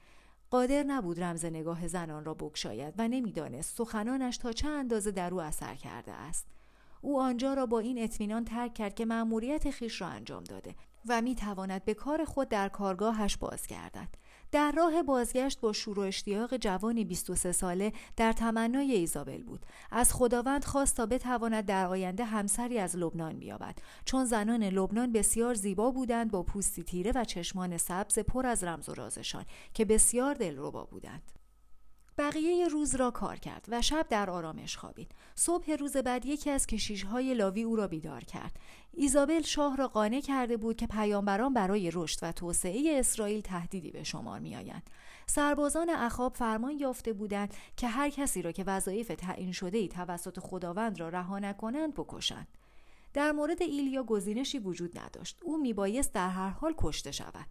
[0.50, 5.40] قادر نبود رمز نگاه زنان را بگشاید و نمی‌دانست سخنانش تا چه اندازه در او
[5.40, 6.46] اثر کرده است.
[7.00, 10.74] او آنجا را با این اطمینان ترک کرد که مأموریت خیش را انجام داده
[11.08, 14.08] و می تواند به کار خود در کارگاهش بازگردد
[14.52, 19.66] در راه بازگشت با شور و اشتیاق جوانی 23 ساله در تمنای ایزابل بود.
[19.90, 23.78] از خداوند خواست تا بتواند در آینده همسری از لبنان بیابد.
[24.04, 28.88] چون زنان لبنان بسیار زیبا بودند با پوستی تیره و چشمان سبز پر از رمز
[28.88, 31.37] و رازشان که بسیار دلربا بودند.
[32.18, 35.12] بقیه روز را کار کرد و شب در آرامش خوابید.
[35.34, 38.58] صبح روز بعد یکی از کشیشهای لاوی او را بیدار کرد.
[38.92, 44.04] ایزابل شاه را قانع کرده بود که پیامبران برای رشد و توسعه اسرائیل تهدیدی به
[44.04, 44.90] شمار میآیند.
[45.26, 50.38] سربازان اخاب فرمان یافته بودند که هر کسی را که وظایف تعیین شده ای توسط
[50.38, 52.48] خداوند را رها نکنند بکشند.
[53.14, 55.38] در مورد ایلیا گزینشی وجود نداشت.
[55.42, 57.46] او میبایست در هر حال کشته شود.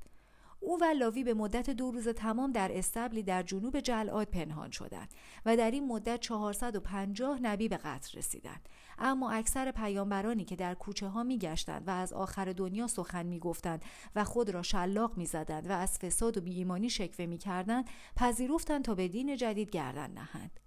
[0.59, 5.13] او و لاوی به مدت دو روز تمام در استبلی در جنوب جلعاد پنهان شدند
[5.45, 8.69] و در این مدت 450 نبی به قتل رسیدند.
[8.99, 13.39] اما اکثر پیامبرانی که در کوچه ها می گشتند و از آخر دنیا سخن می
[13.39, 13.81] گفتند
[14.15, 18.83] و خود را شلاق می زدند و از فساد و بیایمانی شکوه می کردند پذیرفتند
[18.83, 20.59] تا به دین جدید گردن نهند.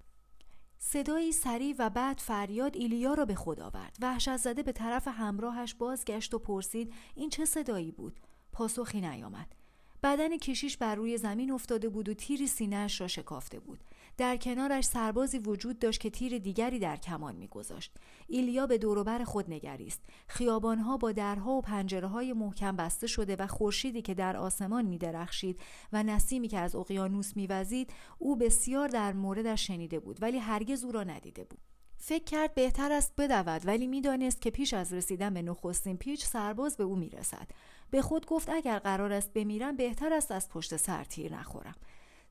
[0.79, 3.97] صدایی سریع و بعد فریاد ایلیا را به خود آورد.
[4.01, 8.21] وحشت زده به طرف همراهش بازگشت و پرسید این چه صدایی بود؟
[8.53, 9.60] پاسخی نیامد.
[10.03, 13.81] بدن کشیش بر روی زمین افتاده بود و تیری سینهاش را شکافته بود.
[14.17, 17.95] در کنارش سربازی وجود داشت که تیر دیگری در کمان میگذاشت.
[18.29, 20.01] ایلیا به دوروبر خود نگریست.
[20.27, 25.61] خیابانها با درها و پنجره های محکم بسته شده و خورشیدی که در آسمان میدرخشید
[25.93, 30.93] و نسیمی که از اقیانوس میوزید او بسیار در موردش شنیده بود ولی هرگز او
[30.93, 31.61] را ندیده بود.
[32.03, 36.77] فکر کرد بهتر است بدود ولی می‌دانست که پیش از رسیدن به نخستین پیچ سرباز
[36.77, 37.49] به او می‌رسد.
[37.91, 41.75] به خود گفت اگر قرار است بمیرم بهتر است از پشت سر تیر نخورم.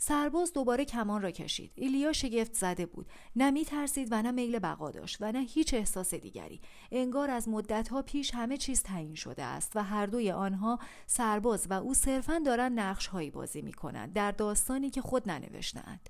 [0.02, 1.72] سرباز دوباره کمان را کشید.
[1.76, 3.10] ایلیا شگفت زده بود.
[3.36, 6.62] نه می ترسید و نه میل بقا داشت و نه هیچ احساس دیگری.
[6.92, 11.74] انگار از مدتها پیش همه چیز تعیین شده است و هر دوی آنها سرباز و
[11.74, 16.10] او صرفا دارند نقش هایی بازی می کنند در داستانی که خود ننوشتهاند.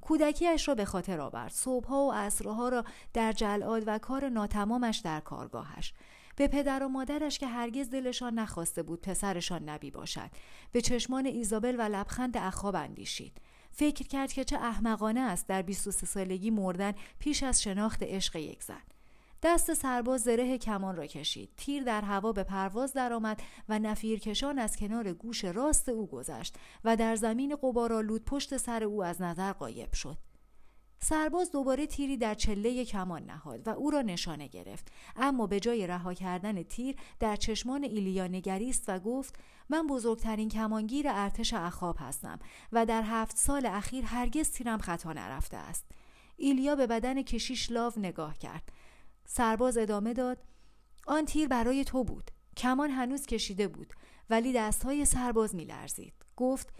[0.00, 1.50] کودکیش را به خاطر آورد.
[1.50, 5.94] صبحها و عصرها را در جلاد و کار ناتمامش در کارگاهش.
[6.36, 10.30] به پدر و مادرش که هرگز دلشان نخواسته بود پسرشان نبی باشد.
[10.72, 13.40] به چشمان ایزابل و لبخند اخاب اندیشید.
[13.72, 18.62] فکر کرد که چه احمقانه است در 23 سالگی مردن پیش از شناخت عشق یک
[18.62, 18.82] زن.
[19.42, 21.50] دست سرباز زره کمان را کشید.
[21.56, 26.96] تیر در هوا به پرواز درآمد و نفیرکشان از کنار گوش راست او گذشت و
[26.96, 30.16] در زمین قبارالود پشت سر او از نظر قایب شد.
[31.02, 34.92] سرباز دوباره تیری در چله کمان نهاد و او را نشانه گرفت.
[35.16, 39.34] اما به جای رها کردن تیر در چشمان ایلیا نگریست و گفت
[39.68, 42.38] من بزرگترین کمانگیر ارتش اخاب هستم
[42.72, 45.84] و در هفت سال اخیر هرگز تیرم خطا نرفته است.
[46.36, 48.72] ایلیا به بدن کشیش لاو نگاه کرد.
[49.24, 50.38] سرباز ادامه داد
[51.06, 52.30] آن تیر برای تو بود.
[52.56, 53.92] کمان هنوز کشیده بود
[54.30, 56.14] ولی دستهای سرباز میلرزید.
[56.36, 56.72] گفت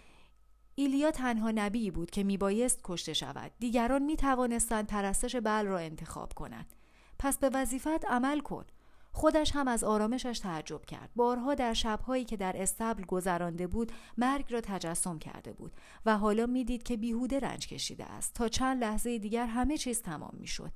[0.75, 3.51] ایلیا تنها نبی بود که میبایست کشته شود.
[3.59, 6.75] دیگران می توانستند پرستش بل را انتخاب کنند.
[7.19, 8.65] پس به وظیفت عمل کن.
[9.13, 11.09] خودش هم از آرامشش تعجب کرد.
[11.15, 15.71] بارها در شبهایی که در استبل گذرانده بود مرگ را تجسم کرده بود
[16.05, 18.35] و حالا می‌دید که بیهوده رنج کشیده است.
[18.35, 20.71] تا چند لحظه دیگر همه چیز تمام می‌شد.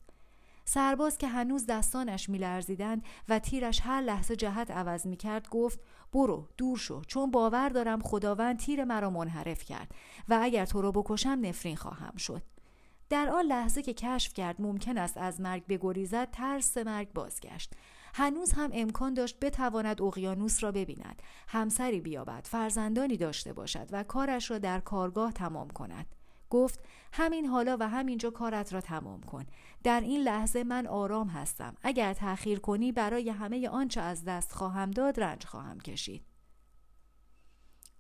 [0.65, 5.79] سرباز که هنوز دستانش میلرزیدند و تیرش هر لحظه جهت عوض می‌کرد گفت
[6.13, 9.91] برو دور شو چون باور دارم خداوند تیر مرا منحرف کرد
[10.29, 12.41] و اگر تو رو بکشم نفرین خواهم شد.
[13.09, 17.73] در آن لحظه که کشف کرد ممکن است از مرگ بگریزد ترس مرگ بازگشت.
[18.13, 24.51] هنوز هم امکان داشت بتواند اقیانوس را ببیند همسری بیابد فرزندانی داشته باشد و کارش
[24.51, 26.14] را در کارگاه تمام کند.
[26.49, 26.79] گفت
[27.13, 29.45] همین حالا و همینجا کارت را تمام کن.
[29.83, 31.75] در این لحظه من آرام هستم.
[31.81, 36.25] اگر تأخیر کنی برای همه آنچه از دست خواهم داد رنج خواهم کشید.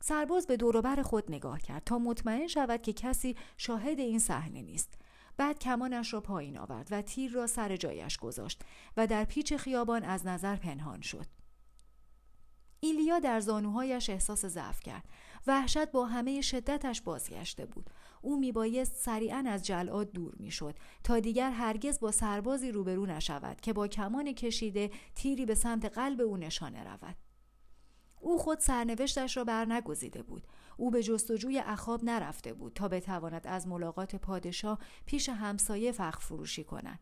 [0.01, 4.93] سرباز به دوروبر خود نگاه کرد تا مطمئن شود که کسی شاهد این صحنه نیست.
[5.37, 8.61] بعد کمانش را پایین آورد و تیر را سر جایش گذاشت
[8.97, 11.25] و در پیچ خیابان از نظر پنهان شد.
[12.79, 15.03] ایلیا در زانوهایش احساس ضعف کرد.
[15.47, 17.89] وحشت با همه شدتش بازگشته بود.
[18.25, 23.73] او میبایست سریعا از جلاد دور می‌شد تا دیگر هرگز با سربازی روبرو نشود که
[23.73, 27.15] با کمان کشیده تیری به سمت قلب او نشانه رود.
[28.21, 30.47] او خود سرنوشتش را برنگزیده بود.
[30.77, 36.63] او به جستجوی اخاب نرفته بود تا بتواند از ملاقات پادشاه پیش همسایه فخ فروشی
[36.63, 36.99] کند.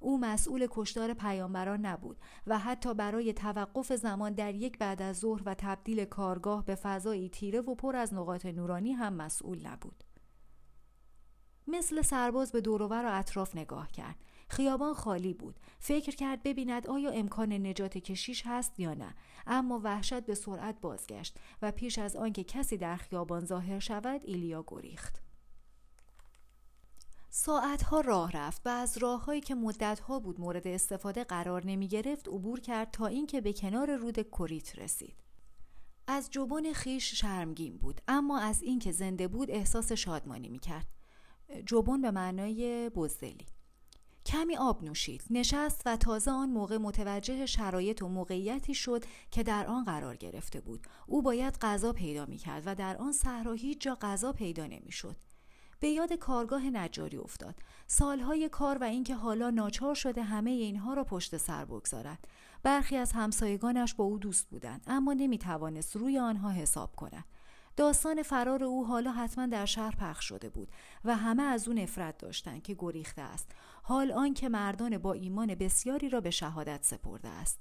[0.00, 5.42] او مسئول کشتار پیامبران نبود و حتی برای توقف زمان در یک بعد از ظهر
[5.46, 10.05] و تبدیل کارگاه به فضایی تیره و پر از نقاط نورانی هم مسئول نبود.
[11.66, 14.16] مثل سرباز به دوروبر و اطراف نگاه کرد.
[14.48, 15.60] خیابان خالی بود.
[15.78, 19.14] فکر کرد ببیند آیا امکان نجات کشیش هست یا نه.
[19.46, 24.64] اما وحشت به سرعت بازگشت و پیش از آنکه کسی در خیابان ظاهر شود ایلیا
[24.66, 25.22] گریخت.
[27.30, 32.60] ساعتها راه رفت و از راههایی که مدتها بود مورد استفاده قرار نمی گرفت عبور
[32.60, 35.16] کرد تا اینکه به کنار رود کوریت رسید.
[36.06, 40.86] از جبون خیش شرمگین بود اما از اینکه زنده بود احساس شادمانی می کرد
[41.66, 43.46] جبون به معنای بزدلی.
[44.26, 45.22] کمی آب نوشید.
[45.30, 50.60] نشست و تازه آن موقع متوجه شرایط و موقعیتی شد که در آن قرار گرفته
[50.60, 50.86] بود.
[51.06, 54.92] او باید غذا پیدا می کرد و در آن صحرا هیچ جا غذا پیدا نمی
[54.92, 55.16] شد
[55.80, 57.54] به یاد کارگاه نجاری افتاد.
[57.86, 62.28] سالهای کار و اینکه حالا ناچار شده همه اینها را پشت سر بگذارد.
[62.62, 67.24] برخی از همسایگانش با او دوست بودند اما نمی توانست روی آنها حساب کند.
[67.76, 70.68] داستان فرار او حالا حتما در شهر پخش شده بود
[71.04, 73.50] و همه از او نفرت داشتند که گریخته است.
[73.82, 77.60] حال آنکه مردان با ایمان بسیاری را به شهادت سپرده است.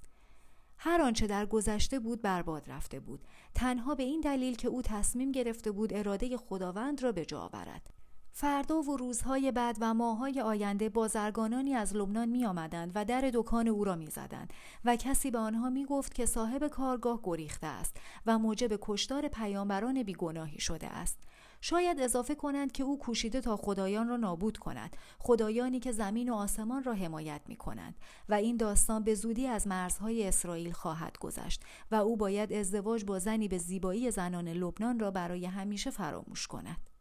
[0.77, 3.27] هر آنچه در گذشته بود برباد رفته بود.
[3.55, 7.89] تنها به این دلیل که او تصمیم گرفته بود اراده خداوند را به جا آورد
[8.37, 13.67] فردا و روزهای بعد و ماههای آینده بازرگانانی از لبنان می آمدند و در دکان
[13.67, 14.53] او را می زدند
[14.85, 20.03] و کسی به آنها می گفت که صاحب کارگاه گریخته است و موجب کشتار پیامبران
[20.03, 21.19] بیگناهی شده است.
[21.61, 26.35] شاید اضافه کنند که او کوشیده تا خدایان را نابود کند خدایانی که زمین و
[26.35, 27.95] آسمان را حمایت می کنند
[28.29, 33.19] و این داستان به زودی از مرزهای اسرائیل خواهد گذشت و او باید ازدواج با
[33.19, 36.94] زنی به زیبایی زنان لبنان را برای همیشه فراموش کند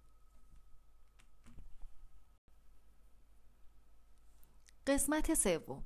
[4.86, 5.82] قسمت سوم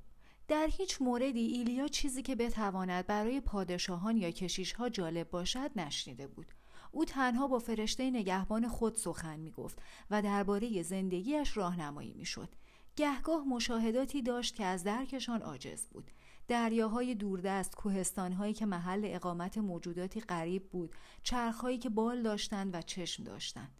[0.47, 6.53] در هیچ موردی ایلیا چیزی که بتواند برای پادشاهان یا کشیشها جالب باشد نشنیده بود
[6.91, 12.49] او تنها با فرشته نگهبان خود سخن می گفت و درباره زندگیش راهنمایی می شد.
[12.95, 16.11] گهگاه مشاهداتی داشت که از درکشان عاجز بود.
[16.47, 23.23] دریاهای دوردست، کوهستانهایی که محل اقامت موجوداتی غریب بود، چرخهایی که بال داشتند و چشم
[23.23, 23.71] داشتند.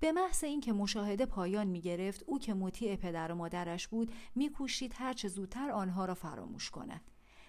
[0.00, 4.94] به محض اینکه مشاهده پایان می گرفت او که مطیع پدر و مادرش بود میکوشید
[4.96, 7.00] هرچه زودتر آنها را فراموش کند.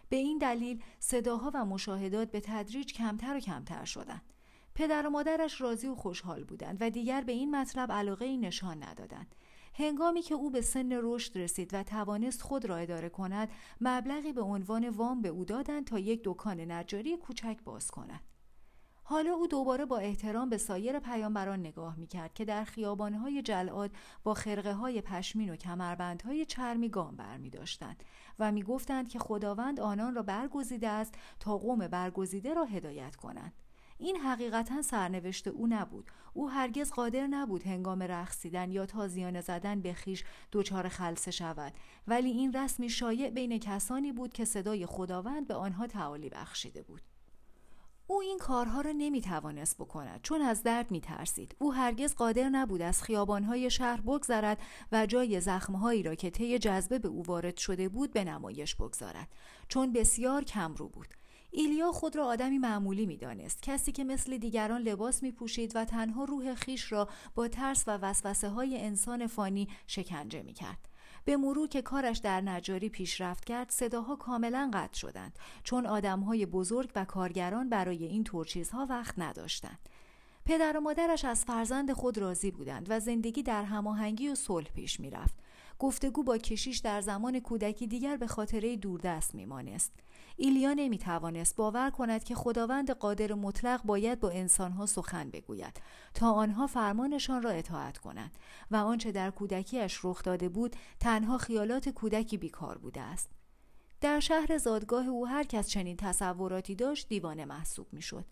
[0.10, 4.22] به این دلیل صداها و مشاهدات به تدریج کمتر و کمتر شدند.
[4.76, 8.84] پدر و مادرش راضی و خوشحال بودند و دیگر به این مطلب علاقه ای نشان
[8.84, 9.36] ندادند.
[9.74, 13.50] هنگامی که او به سن رشد رسید و توانست خود را اداره کند
[13.82, 18.31] مبلغی به عنوان وام به او دادند تا یک دکان نجاری کوچک باز کند.
[19.12, 23.92] حالا او دوباره با احترام به سایر پیامبران نگاه می‌کرد که در خیابانهای جلعاد
[24.24, 28.04] با خرقه های پشمین و کمربندهای چرمی گام بر می داشتند
[28.40, 33.54] و می گفتند که خداوند آنان را برگزیده است تا قوم برگزیده را هدایت کنند.
[33.98, 36.12] این حقیقتا سرنوشت او نبود.
[36.34, 41.74] او هرگز قادر نبود هنگام رقصیدن یا تازیانه زدن به خیش دچار خلصه شود.
[42.08, 47.11] ولی این رسمی شایع بین کسانی بود که صدای خداوند به آنها تعالی بخشیده بود.
[48.08, 51.56] او این کارها را نمی توانست بکند چون از درد می ترسید.
[51.60, 54.62] او هرگز قادر نبود از خیابانهای شهر بگذرد
[54.92, 59.28] و جای زخمهایی را که طی جذبه به او وارد شده بود به نمایش بگذارد
[59.68, 61.08] چون بسیار کمرو بود.
[61.52, 63.62] ایلیا خود را آدمی معمولی می دانست.
[63.62, 67.92] کسی که مثل دیگران لباس می پوشید و تنها روح خیش را با ترس و
[67.92, 70.91] وسوسه های انسان فانی شکنجه می کرد.
[71.26, 76.92] به مرور که کارش در نجاری پیشرفت کرد صداها کاملا قطع شدند چون آدمهای بزرگ
[76.96, 79.80] و کارگران برای این طور چیزها وقت نداشتند.
[80.46, 85.00] پدر و مادرش از فرزند خود راضی بودند و زندگی در هماهنگی و صلح پیش
[85.00, 85.36] می‌رفت.
[85.80, 89.92] گفتگو با کشیش در زمان کودکی دیگر به خاطره دوردست میمانست.
[90.44, 95.82] ایلیا نمی توانست باور کند که خداوند قادر مطلق باید با انسانها سخن بگوید
[96.14, 98.32] تا آنها فرمانشان را اطاعت کنند
[98.72, 103.30] و آنچه در کودکیش رخ داده بود تنها خیالات کودکی بیکار بوده است
[104.02, 108.26] در شهر زادگاه او هر کس چنین تصوراتی داشت دیوانه محسوب می‌شد.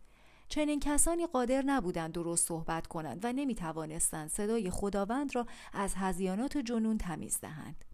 [0.47, 6.57] چنین کسانی قادر نبودند درست صحبت کنند و نمی توانستند صدای خداوند را از هزیانات
[6.57, 7.85] جنون تمیز دهند.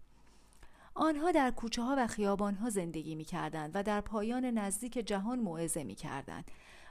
[0.96, 5.38] آنها در کوچه ها و خیابان ها زندگی می کردند و در پایان نزدیک جهان
[5.38, 6.50] موعظه می کردند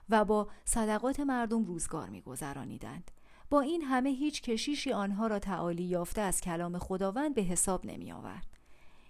[0.09, 3.11] و با صدقات مردم روزگار می گذرانیدند.
[3.49, 8.11] با این همه هیچ کشیشی آنها را تعالی یافته از کلام خداوند به حساب نمی
[8.11, 8.45] آورد.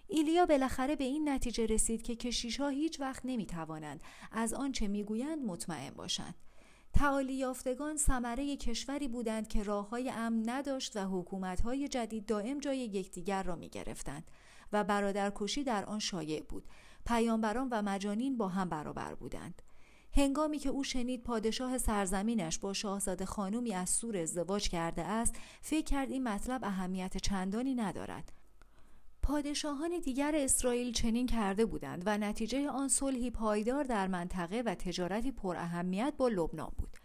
[0.07, 4.87] ایلیا بالاخره به این نتیجه رسید که کشیش ها هیچ وقت نمی توانند از آنچه
[4.87, 6.35] می گویند مطمئن باشند.
[6.93, 12.59] تعالی یافتگان ثمره کشوری بودند که راه های امن نداشت و حکومت های جدید دائم
[12.59, 14.23] جای یکدیگر را می گرفتند.
[14.75, 16.63] و برادرکشی در آن شایع بود.
[17.05, 19.61] پیامبران و مجانین با هم برابر بودند.
[20.13, 25.85] هنگامی که او شنید پادشاه سرزمینش با شاهزاده خانومی از سور ازدواج کرده است فکر
[25.85, 28.31] کرد این مطلب اهمیت چندانی ندارد.
[29.21, 35.31] پادشاهان دیگر اسرائیل چنین کرده بودند و نتیجه آن صلحی پایدار در منطقه و تجارتی
[35.31, 37.04] پر اهمیت با لبنان بود.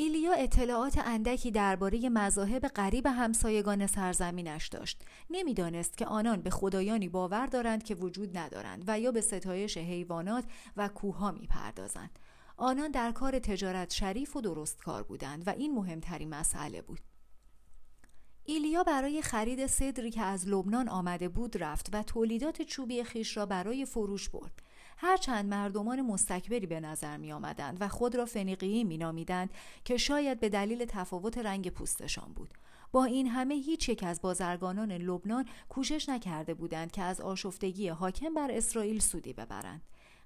[0.00, 5.02] ایلیا اطلاعات اندکی درباره مذاهب غریب همسایگان سرزمینش داشت.
[5.30, 10.44] نمی‌دانست که آنان به خدایانی باور دارند که وجود ندارند و یا به ستایش حیوانات
[10.76, 12.18] و کوهها می‌پردازند.
[12.56, 17.00] آنان در کار تجارت شریف و درست کار بودند و این مهمترین مسئله بود.
[18.44, 23.46] ایلیا برای خرید صدری که از لبنان آمده بود رفت و تولیدات چوبی خیش را
[23.46, 24.62] برای فروش برد.
[25.00, 29.50] هرچند مردمان مستکبری به نظر می آمدند و خود را فنیقیی می نامیدند
[29.84, 32.54] که شاید به دلیل تفاوت رنگ پوستشان بود
[32.92, 38.34] با این همه هیچ یک از بازرگانان لبنان کوشش نکرده بودند که از آشفتگی حاکم
[38.34, 39.82] بر اسرائیل سودی ببرند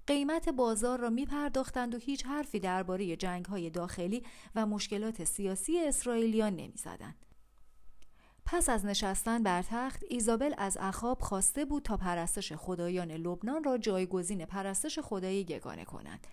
[0.06, 4.22] قیمت بازار را می پرداختند و هیچ حرفی درباره جنگ های داخلی
[4.54, 7.31] و مشکلات سیاسی اسرائیلیان نمی زدند.
[8.44, 13.78] پس از نشستن بر تخت ایزابل از اخاب خواسته بود تا پرستش خدایان لبنان را
[13.78, 16.26] جایگزین پرستش خدای یگانه کند.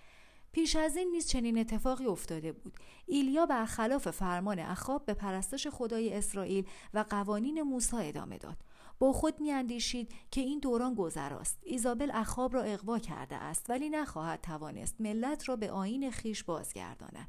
[0.52, 2.74] پیش از این نیز چنین اتفاقی افتاده بود.
[3.06, 8.58] ایلیا برخلاف فرمان اخاب به پرستش خدای اسرائیل و قوانین موسی ادامه داد.
[9.00, 11.60] با خود میاندیشید که این دوران گذراست.
[11.64, 17.28] ایزابل اخاب را اقوا کرده است ولی نخواهد توانست ملت را به آین خیش بازگرداند.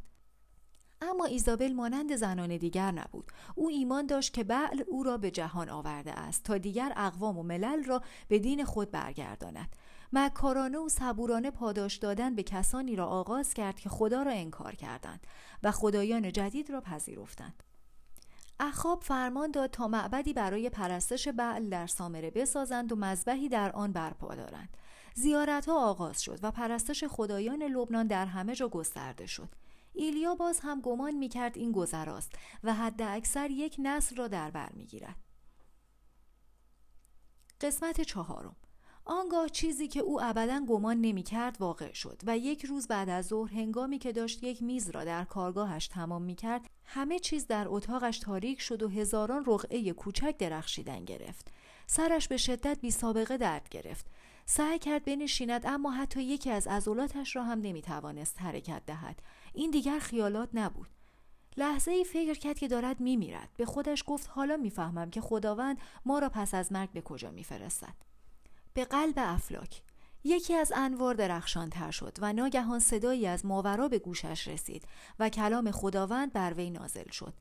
[1.02, 3.32] اما ایزابل مانند زنان دیگر نبود.
[3.54, 7.42] او ایمان داشت که بعل او را به جهان آورده است تا دیگر اقوام و
[7.42, 9.76] ملل را به دین خود برگرداند.
[10.12, 15.26] مکارانه و صبورانه پاداش دادن به کسانی را آغاز کرد که خدا را انکار کردند
[15.62, 17.62] و خدایان جدید را پذیرفتند.
[18.60, 23.92] اخاب فرمان داد تا معبدی برای پرستش بعل در سامره بسازند و مذبحی در آن
[23.92, 24.76] برپا دارند.
[25.14, 29.48] زیارت ها آغاز شد و پرستش خدایان لبنان در همه جا گسترده شد.
[30.00, 32.32] ایلیا باز هم گمان می کرد این گذراست
[32.64, 35.16] و حد اکثر یک نسل را در بر می گیرد.
[37.60, 38.56] قسمت چهارم.
[39.04, 43.26] آنگاه چیزی که او ابدا گمان نمی کرد واقع شد و یک روز بعد از
[43.26, 47.64] ظهر هنگامی که داشت یک میز را در کارگاهش تمام می کرد همه چیز در
[47.68, 51.48] اتاقش تاریک شد و هزاران رقعه کوچک درخشیدن گرفت.
[51.86, 54.06] سرش به شدت بی سابقه درد گرفت.
[54.52, 59.22] سعی کرد بنشیند اما حتی یکی از عضلاتش را هم نمی توانست حرکت دهد.
[59.54, 60.88] این دیگر خیالات نبود.
[61.56, 63.48] لحظه ای فکر کرد که دارد می میرد.
[63.56, 67.94] به خودش گفت حالا می‌فهمم که خداوند ما را پس از مرگ به کجا میفرستد.
[68.74, 69.82] به قلب افلاک.
[70.24, 74.84] یکی از انوار درخشانتر شد و ناگهان صدایی از ماورا به گوشش رسید
[75.18, 77.34] و کلام خداوند بر وی نازل شد.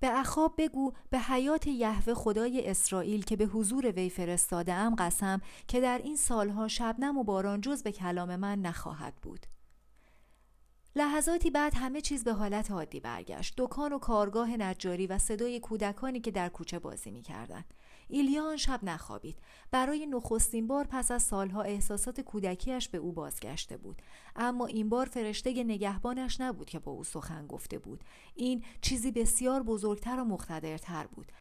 [0.00, 5.40] به اخاب بگو به حیات یهوه خدای اسرائیل که به حضور وی فرستاده ام قسم
[5.68, 9.46] که در این سالها شبنم و باران جز به کلام من نخواهد بود.
[10.96, 13.54] لحظاتی بعد همه چیز به حالت عادی برگشت.
[13.56, 17.74] دکان و کارگاه نجاری و صدای کودکانی که در کوچه بازی می‌کردند.
[18.10, 19.38] ایلیا آن شب نخوابید.
[19.70, 24.02] برای نخستین بار پس از سالها احساسات کودکیش به او بازگشته بود.
[24.36, 28.04] اما این بار فرشته نگهبانش نبود که با او سخن گفته بود.
[28.34, 31.32] این چیزی بسیار بزرگتر و مقتدرتر بود.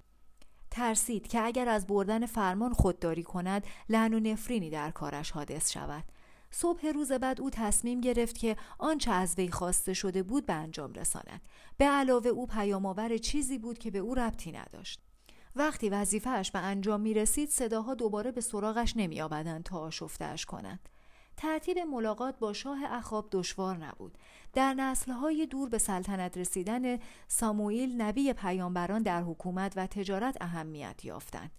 [0.71, 6.03] ترسید که اگر از بردن فرمان خودداری کند لعن و نفرینی در کارش حادث شود.
[6.51, 10.93] صبح روز بعد او تصمیم گرفت که آنچه از وی خواسته شده بود به انجام
[10.93, 11.41] رساند.
[11.77, 15.08] به علاوه او پیامآور چیزی بود که به او ربطی نداشت.
[15.55, 20.89] وقتی وظیفهش به انجام می رسید صداها دوباره به سراغش نمی آبدند تا آشفتهاش کنند.
[21.37, 24.17] ترتیب ملاقات با شاه اخاب دشوار نبود.
[24.53, 31.51] در نسلهای دور به سلطنت رسیدن ساموئیل نبی پیامبران در حکومت و تجارت اهمیت یافتند.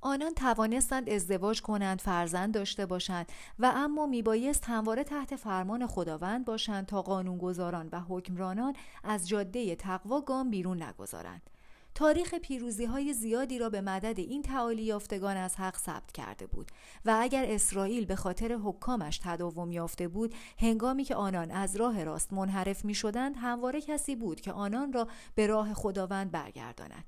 [0.00, 6.86] آنان توانستند ازدواج کنند فرزند داشته باشند و اما میبایست همواره تحت فرمان خداوند باشند
[6.86, 11.50] تا قانونگذاران و حکمرانان از جاده تقوا گام بیرون نگذارند
[11.94, 16.70] تاریخ پیروزی های زیادی را به مدد این تعالی یافتگان از حق ثبت کرده بود
[17.04, 22.32] و اگر اسرائیل به خاطر حکامش تداوم یافته بود هنگامی که آنان از راه راست
[22.32, 27.04] منحرف می شدند همواره کسی بود که آنان را به راه خداوند برگرداند.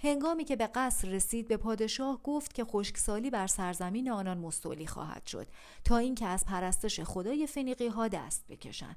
[0.00, 5.26] هنگامی که به قصر رسید به پادشاه گفت که خشکسالی بر سرزمین آنان مستولی خواهد
[5.26, 5.46] شد
[5.84, 8.96] تا اینکه از پرستش خدای فنیقی ها دست بکشند.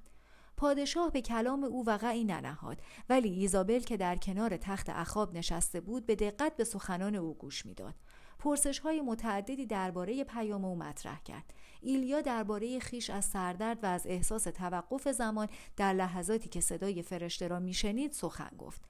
[0.60, 6.05] پادشاه به کلام او وقعی ننهاد ولی ایزابل که در کنار تخت اخاب نشسته بود
[6.05, 7.95] به دقت به سخنان او گوش می‌داد.
[8.39, 11.53] پرسش های متعددی درباره پیام او مطرح کرد.
[11.82, 15.47] ایلیا درباره خیش از سردرد و از احساس توقف زمان
[15.78, 18.82] در لحظاتی که صدای فرشته را میشنید سخن گفت.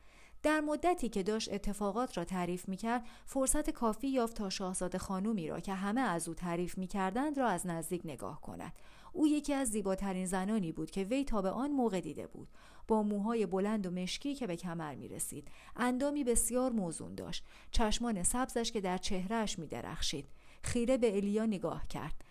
[0.44, 5.60] در مدتی که داشت اتفاقات را تعریف می‌کرد فرصت کافی یافت تا شاهزاده خانومی را
[5.60, 8.74] که همه از او تعریف می‌کردند را از نزدیک نگاه کند.
[9.14, 12.48] او یکی از زیباترین زنانی بود که وی تا به آن موقع دیده بود.
[12.88, 17.46] با موهای بلند و مشکی که به کمر می رسید اندامی بسیار موزون داشت.
[17.72, 20.26] چشمان سبزش که در چهرهش می درخشید
[20.64, 22.24] خیره به الیا نگاه کرد.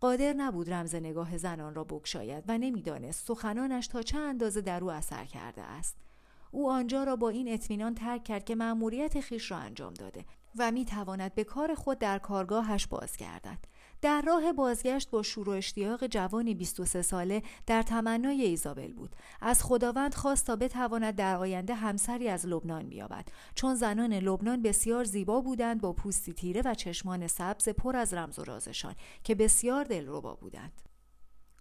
[0.00, 4.90] قادر نبود رمز نگاه زنان را بگشاید و نمی‌دانست سخنانش تا چه اندازه در او
[4.90, 5.96] اثر کرده است.
[6.54, 10.24] او آنجا را با این اطمینان ترک کرد که مأموریت خیش را انجام داده
[10.58, 13.58] و می تواند به کار خود در کارگاهش بازگردد.
[14.02, 19.16] در راه بازگشت با شور و اشتیاق جوانی 23 ساله در تمنای ایزابل بود.
[19.40, 23.28] از خداوند خواست تا بتواند در آینده همسری از لبنان بیابد.
[23.54, 28.38] چون زنان لبنان بسیار زیبا بودند با پوستی تیره و چشمان سبز پر از رمز
[28.38, 28.94] و رازشان
[29.24, 30.93] که بسیار دلربا بودند.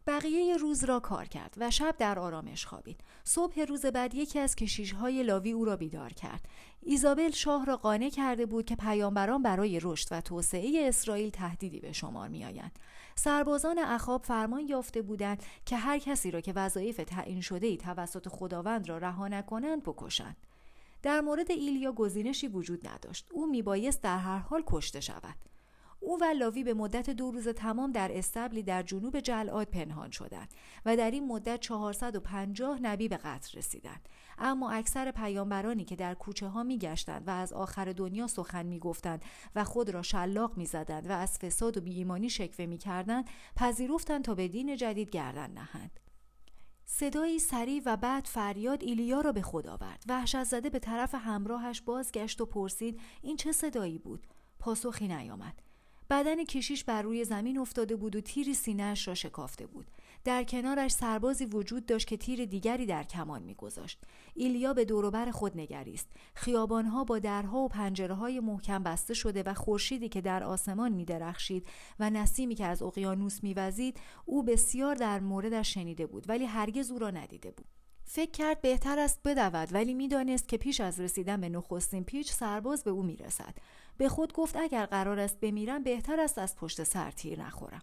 [0.08, 3.02] بقیه روز را کار کرد و شب در آرامش خوابید.
[3.24, 6.48] صبح روز بعد یکی از کشیشهای لاوی او را بیدار کرد.
[6.82, 11.92] ایزابل شاه را قانع کرده بود که پیامبران برای رشد و توسعه اسرائیل تهدیدی به
[11.92, 12.80] شمار میآیند.
[13.16, 18.28] سربازان اخاب فرمان یافته بودند که هر کسی را که وظایف تعیین شده ای توسط
[18.28, 20.38] خداوند را رها نکنند بکشند.
[21.02, 23.28] در مورد ایلیا گزینشی وجود نداشت.
[23.32, 25.53] او میبایست در هر حال کشته شود.
[26.04, 30.54] او و لاوی به مدت دو روز تمام در استبلی در جنوب جلعاد پنهان شدند
[30.86, 34.10] و در این مدت 450 نبی به قتل رسیدند.
[34.38, 38.80] اما اکثر پیامبرانی که در کوچه ها می گشتند و از آخر دنیا سخن می
[38.80, 39.22] گفتند
[39.56, 44.24] و خود را شلاق می زدند و از فساد و بیایمانی شکوه می کردند پذیرفتند
[44.24, 46.00] تا به دین جدید گردن نهند.
[46.86, 50.04] صدایی سریع و بعد فریاد ایلیا را به خود آورد.
[50.08, 54.28] وحشت زده به طرف همراهش بازگشت و پرسید این چه صدایی بود؟
[54.60, 55.63] پاسخی نیامد.
[56.10, 59.88] بدن کشیش بر روی زمین افتاده بود و تیری سینهاش را شکافته بود.
[60.24, 64.00] در کنارش سربازی وجود داشت که تیر دیگری در کمان میگذاشت.
[64.34, 66.08] ایلیا به دوروبر خود نگریست.
[66.36, 71.68] خیابانها با درها و پنجره های محکم بسته شده و خورشیدی که در آسمان میدرخشید
[72.00, 77.00] و نسیمی که از اقیانوس میوزید او بسیار در موردش شنیده بود ولی هرگز او
[77.00, 77.83] را ندیده بود.
[78.06, 82.84] فکر کرد بهتر است بدود ولی می‌دانست که پیش از رسیدن به نخستین پیچ سرباز
[82.84, 83.56] به او می‌رسد.
[83.98, 87.82] به خود گفت اگر قرار است بمیرم بهتر است از پشت سر تیر نخورم.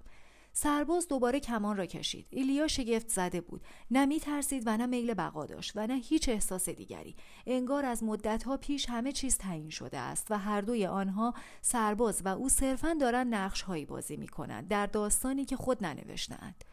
[0.53, 2.27] سرباز دوباره کمان را کشید.
[2.31, 3.61] ایلیا شگفت زده بود.
[3.91, 7.17] نه می ترسید و نه میل بقا داشت و نه هیچ احساس دیگری.
[7.47, 12.29] انگار از مدتها پیش همه چیز تعیین شده است و هر دوی آنها سرباز و
[12.29, 16.65] او صرفا دارند نقش هایی بازی می کنند در داستانی که خود ننوشتند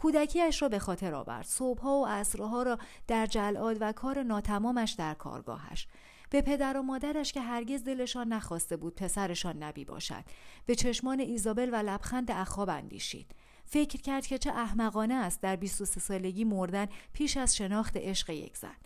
[0.00, 1.44] کودکیش را به خاطر آورد.
[1.44, 5.86] صبحها و عصرها را در جلاد و کار ناتمامش در کارگاهش.
[6.30, 10.24] به پدر و مادرش که هرگز دلشان نخواسته بود پسرشان نبی باشد.
[10.66, 13.34] به چشمان ایزابل و لبخند اخاب اندیشید.
[13.64, 18.56] فکر کرد که چه احمقانه است در 23 سالگی مردن پیش از شناخت عشق یک
[18.56, 18.76] زن.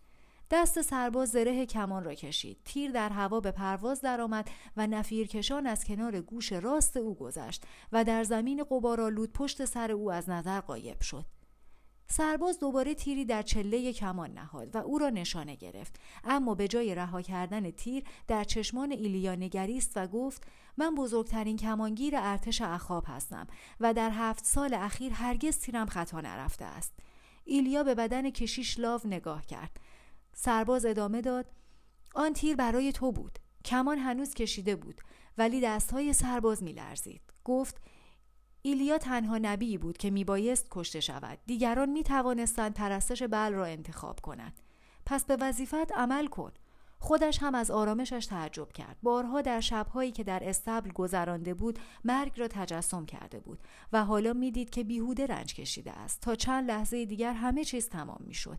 [0.55, 2.59] دست سرباز زره کمان را کشید.
[2.65, 8.05] تیر در هوا به پرواز درآمد و نفیرکشان از کنار گوش راست او گذشت و
[8.05, 11.25] در زمین قبارالود پشت سر او از نظر قایب شد.
[12.07, 15.97] سرباز دوباره تیری در چله کمان نهاد و او را نشانه گرفت.
[16.25, 20.43] اما به جای رها کردن تیر در چشمان ایلیا نگریست و گفت
[20.77, 23.47] من بزرگترین کمانگیر ارتش اخاب هستم
[23.81, 26.93] و در هفت سال اخیر هرگز تیرم خطا نرفته است.
[27.45, 29.81] ایلیا به بدن کشیش لاو نگاه کرد.
[30.35, 31.47] سرباز ادامه داد
[32.14, 33.39] آن تیر برای تو بود.
[33.64, 35.01] کمان هنوز کشیده بود
[35.39, 37.22] ولی دستهای سرباز میلرزید.
[37.45, 37.80] گفت
[38.62, 41.39] ایلیا تنها نبی بود که میبایست کشته شود.
[41.47, 44.62] دیگران می توانستند پرستش بل را انتخاب کنند.
[45.07, 46.53] پس به وظیفت عمل کن.
[46.99, 48.97] خودش هم از آرامشش تعجب کرد.
[49.03, 53.59] بارها در شبهایی که در استبل گذرانده بود مرگ را تجسم کرده بود
[53.93, 56.20] و حالا می‌دید که بیهوده رنج کشیده است.
[56.20, 58.59] تا چند لحظه دیگر همه چیز تمام می‌شد.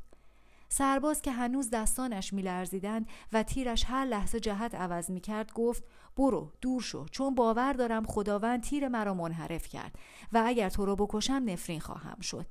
[0.70, 5.84] سرباز که هنوز دستانش میلرزیدند و تیرش هر لحظه جهت عوض می‌کرد گفت
[6.18, 9.99] برو دور شو چون باور دارم خداوند تیر مرا منحرف کرد
[10.34, 12.45] و اگر تو رو بکشم نفرین خواهم شد.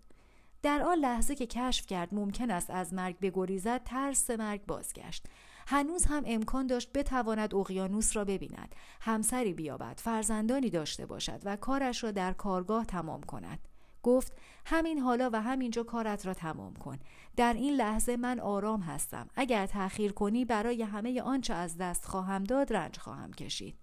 [0.62, 5.27] در آن لحظه که کشف کرد ممکن است از مرگ بگریزد ترس مرگ بازگشت.
[5.67, 12.05] هنوز هم امکان داشت بتواند اقیانوس را ببیند همسری بیابد فرزندانی داشته باشد و کارش
[12.05, 13.59] را در کارگاه تمام کند.
[14.05, 14.33] گفت
[14.67, 16.99] همین حالا و همینجا کارت را تمام کن.
[17.37, 19.29] در این لحظه من آرام هستم.
[19.37, 23.79] اگر تأخیر کنی برای همه آنچه از دست خواهم داد رنج خواهم کشید.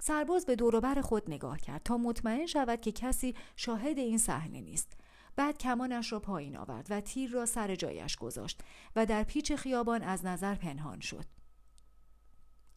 [0.00, 4.92] سرباز به دوروبر خود نگاه کرد تا مطمئن شود که کسی شاهد این صحنه نیست.
[5.36, 8.60] بعد کمانش را پایین آورد و تیر را سر جایش گذاشت
[8.96, 11.24] و در پیچ خیابان از نظر پنهان شد.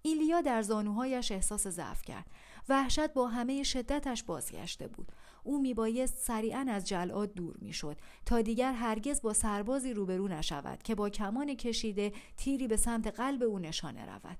[0.01, 2.27] ایلیا در زانوهایش احساس ضعف کرد.
[2.69, 5.11] وحشت با همه شدتش بازگشته بود.
[5.43, 10.95] او میبایست سریعا از جلعاد دور می‌شد تا دیگر هرگز با سربازی روبرو نشود که
[10.95, 14.37] با کمان کشیده تیری به سمت قلب او نشانه رود.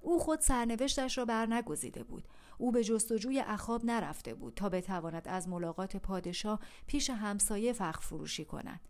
[0.00, 2.28] او خود سرنوشتش را بر نگزیده بود.
[2.58, 8.44] او به جستجوی اخاب نرفته بود تا بتواند از ملاقات پادشاه پیش همسایه فخ فروشی
[8.44, 8.80] کند.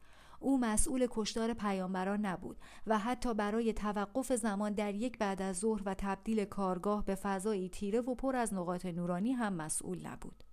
[0.41, 5.83] او مسئول کشتار پیامبران نبود و حتی برای توقف زمان در یک بعد از ظهر
[5.87, 10.45] و تبدیل کارگاه به فضایی تیره و پر از نقاط نورانی هم مسئول نبود.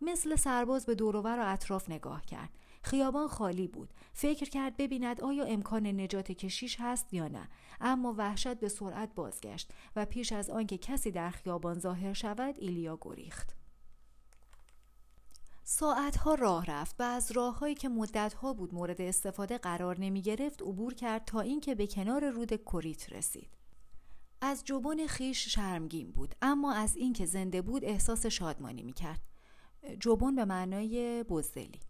[0.00, 2.50] مثل سرباز به دوروبر و اطراف نگاه کرد.
[2.82, 3.94] خیابان خالی بود.
[4.12, 7.48] فکر کرد ببیند آیا امکان نجات کشیش هست یا نه.
[7.80, 12.98] اما وحشت به سرعت بازگشت و پیش از آنکه کسی در خیابان ظاهر شود ایلیا
[13.00, 13.56] گریخت.
[15.64, 20.94] ساعتها راه رفت و از راههایی که مدتها بود مورد استفاده قرار نمی گرفت عبور
[20.94, 23.56] کرد تا اینکه به کنار رود کوریت رسید.
[24.40, 29.20] از جبون خیش شرمگین بود اما از اینکه زنده بود احساس شادمانی می کرد
[30.00, 31.80] جبون به معنای بزدلی.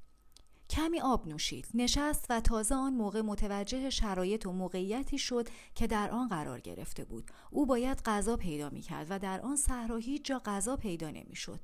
[0.70, 1.66] کمی آب نوشید.
[1.74, 7.04] نشست و تازه آن موقع متوجه شرایط و موقعیتی شد که در آن قرار گرفته
[7.04, 7.30] بود.
[7.50, 11.36] او باید غذا پیدا می کرد و در آن صحرا هیچ جا غذا پیدا نمی
[11.36, 11.60] شد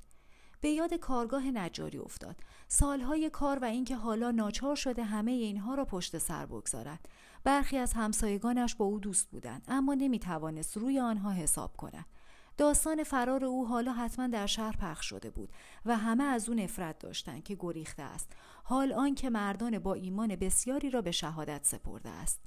[0.61, 2.35] به یاد کارگاه نجاری افتاد.
[2.67, 7.09] سالهای کار و اینکه حالا ناچار شده همه اینها را پشت سر بگذارد.
[7.43, 12.05] برخی از همسایگانش با او دوست بودند اما نمی توانست روی آنها حساب کند.
[12.57, 15.49] داستان فرار او حالا حتما در شهر پخش شده بود
[15.85, 18.31] و همه از او نفرت داشتند که گریخته است.
[18.63, 22.41] حال آنکه مردان با ایمان بسیاری را به شهادت سپرده است.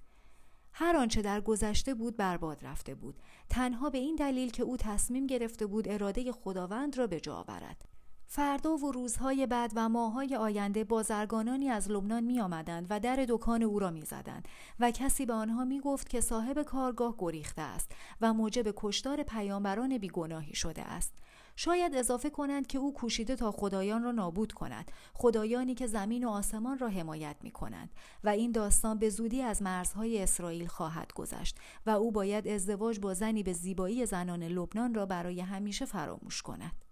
[0.73, 3.19] هر آنچه در گذشته بود برباد رفته بود.
[3.51, 7.96] تنها به این دلیل که او تصمیم گرفته بود اراده خداوند را به جا آورد
[8.27, 13.63] فردا و روزهای بعد و ماههای آینده بازرگانانی از لبنان می آمدند و در دکان
[13.63, 14.49] او را می زدند
[14.81, 19.99] و کسی به آنها می گفت که صاحب کارگاه گریخته است و موجب کشتار پیامبران
[19.99, 21.13] بیگناهی شده است.
[21.57, 26.29] شاید اضافه کنند که او کوشیده تا خدایان را نابود کند خدایانی که زمین و
[26.29, 27.91] آسمان را حمایت می کنند
[28.25, 33.15] و این داستان به زودی از مرزهای اسرائیل خواهد گذشت و او باید ازدواج با
[33.15, 36.86] زنی به زیبایی زنان لبنان را برای همیشه فراموش کند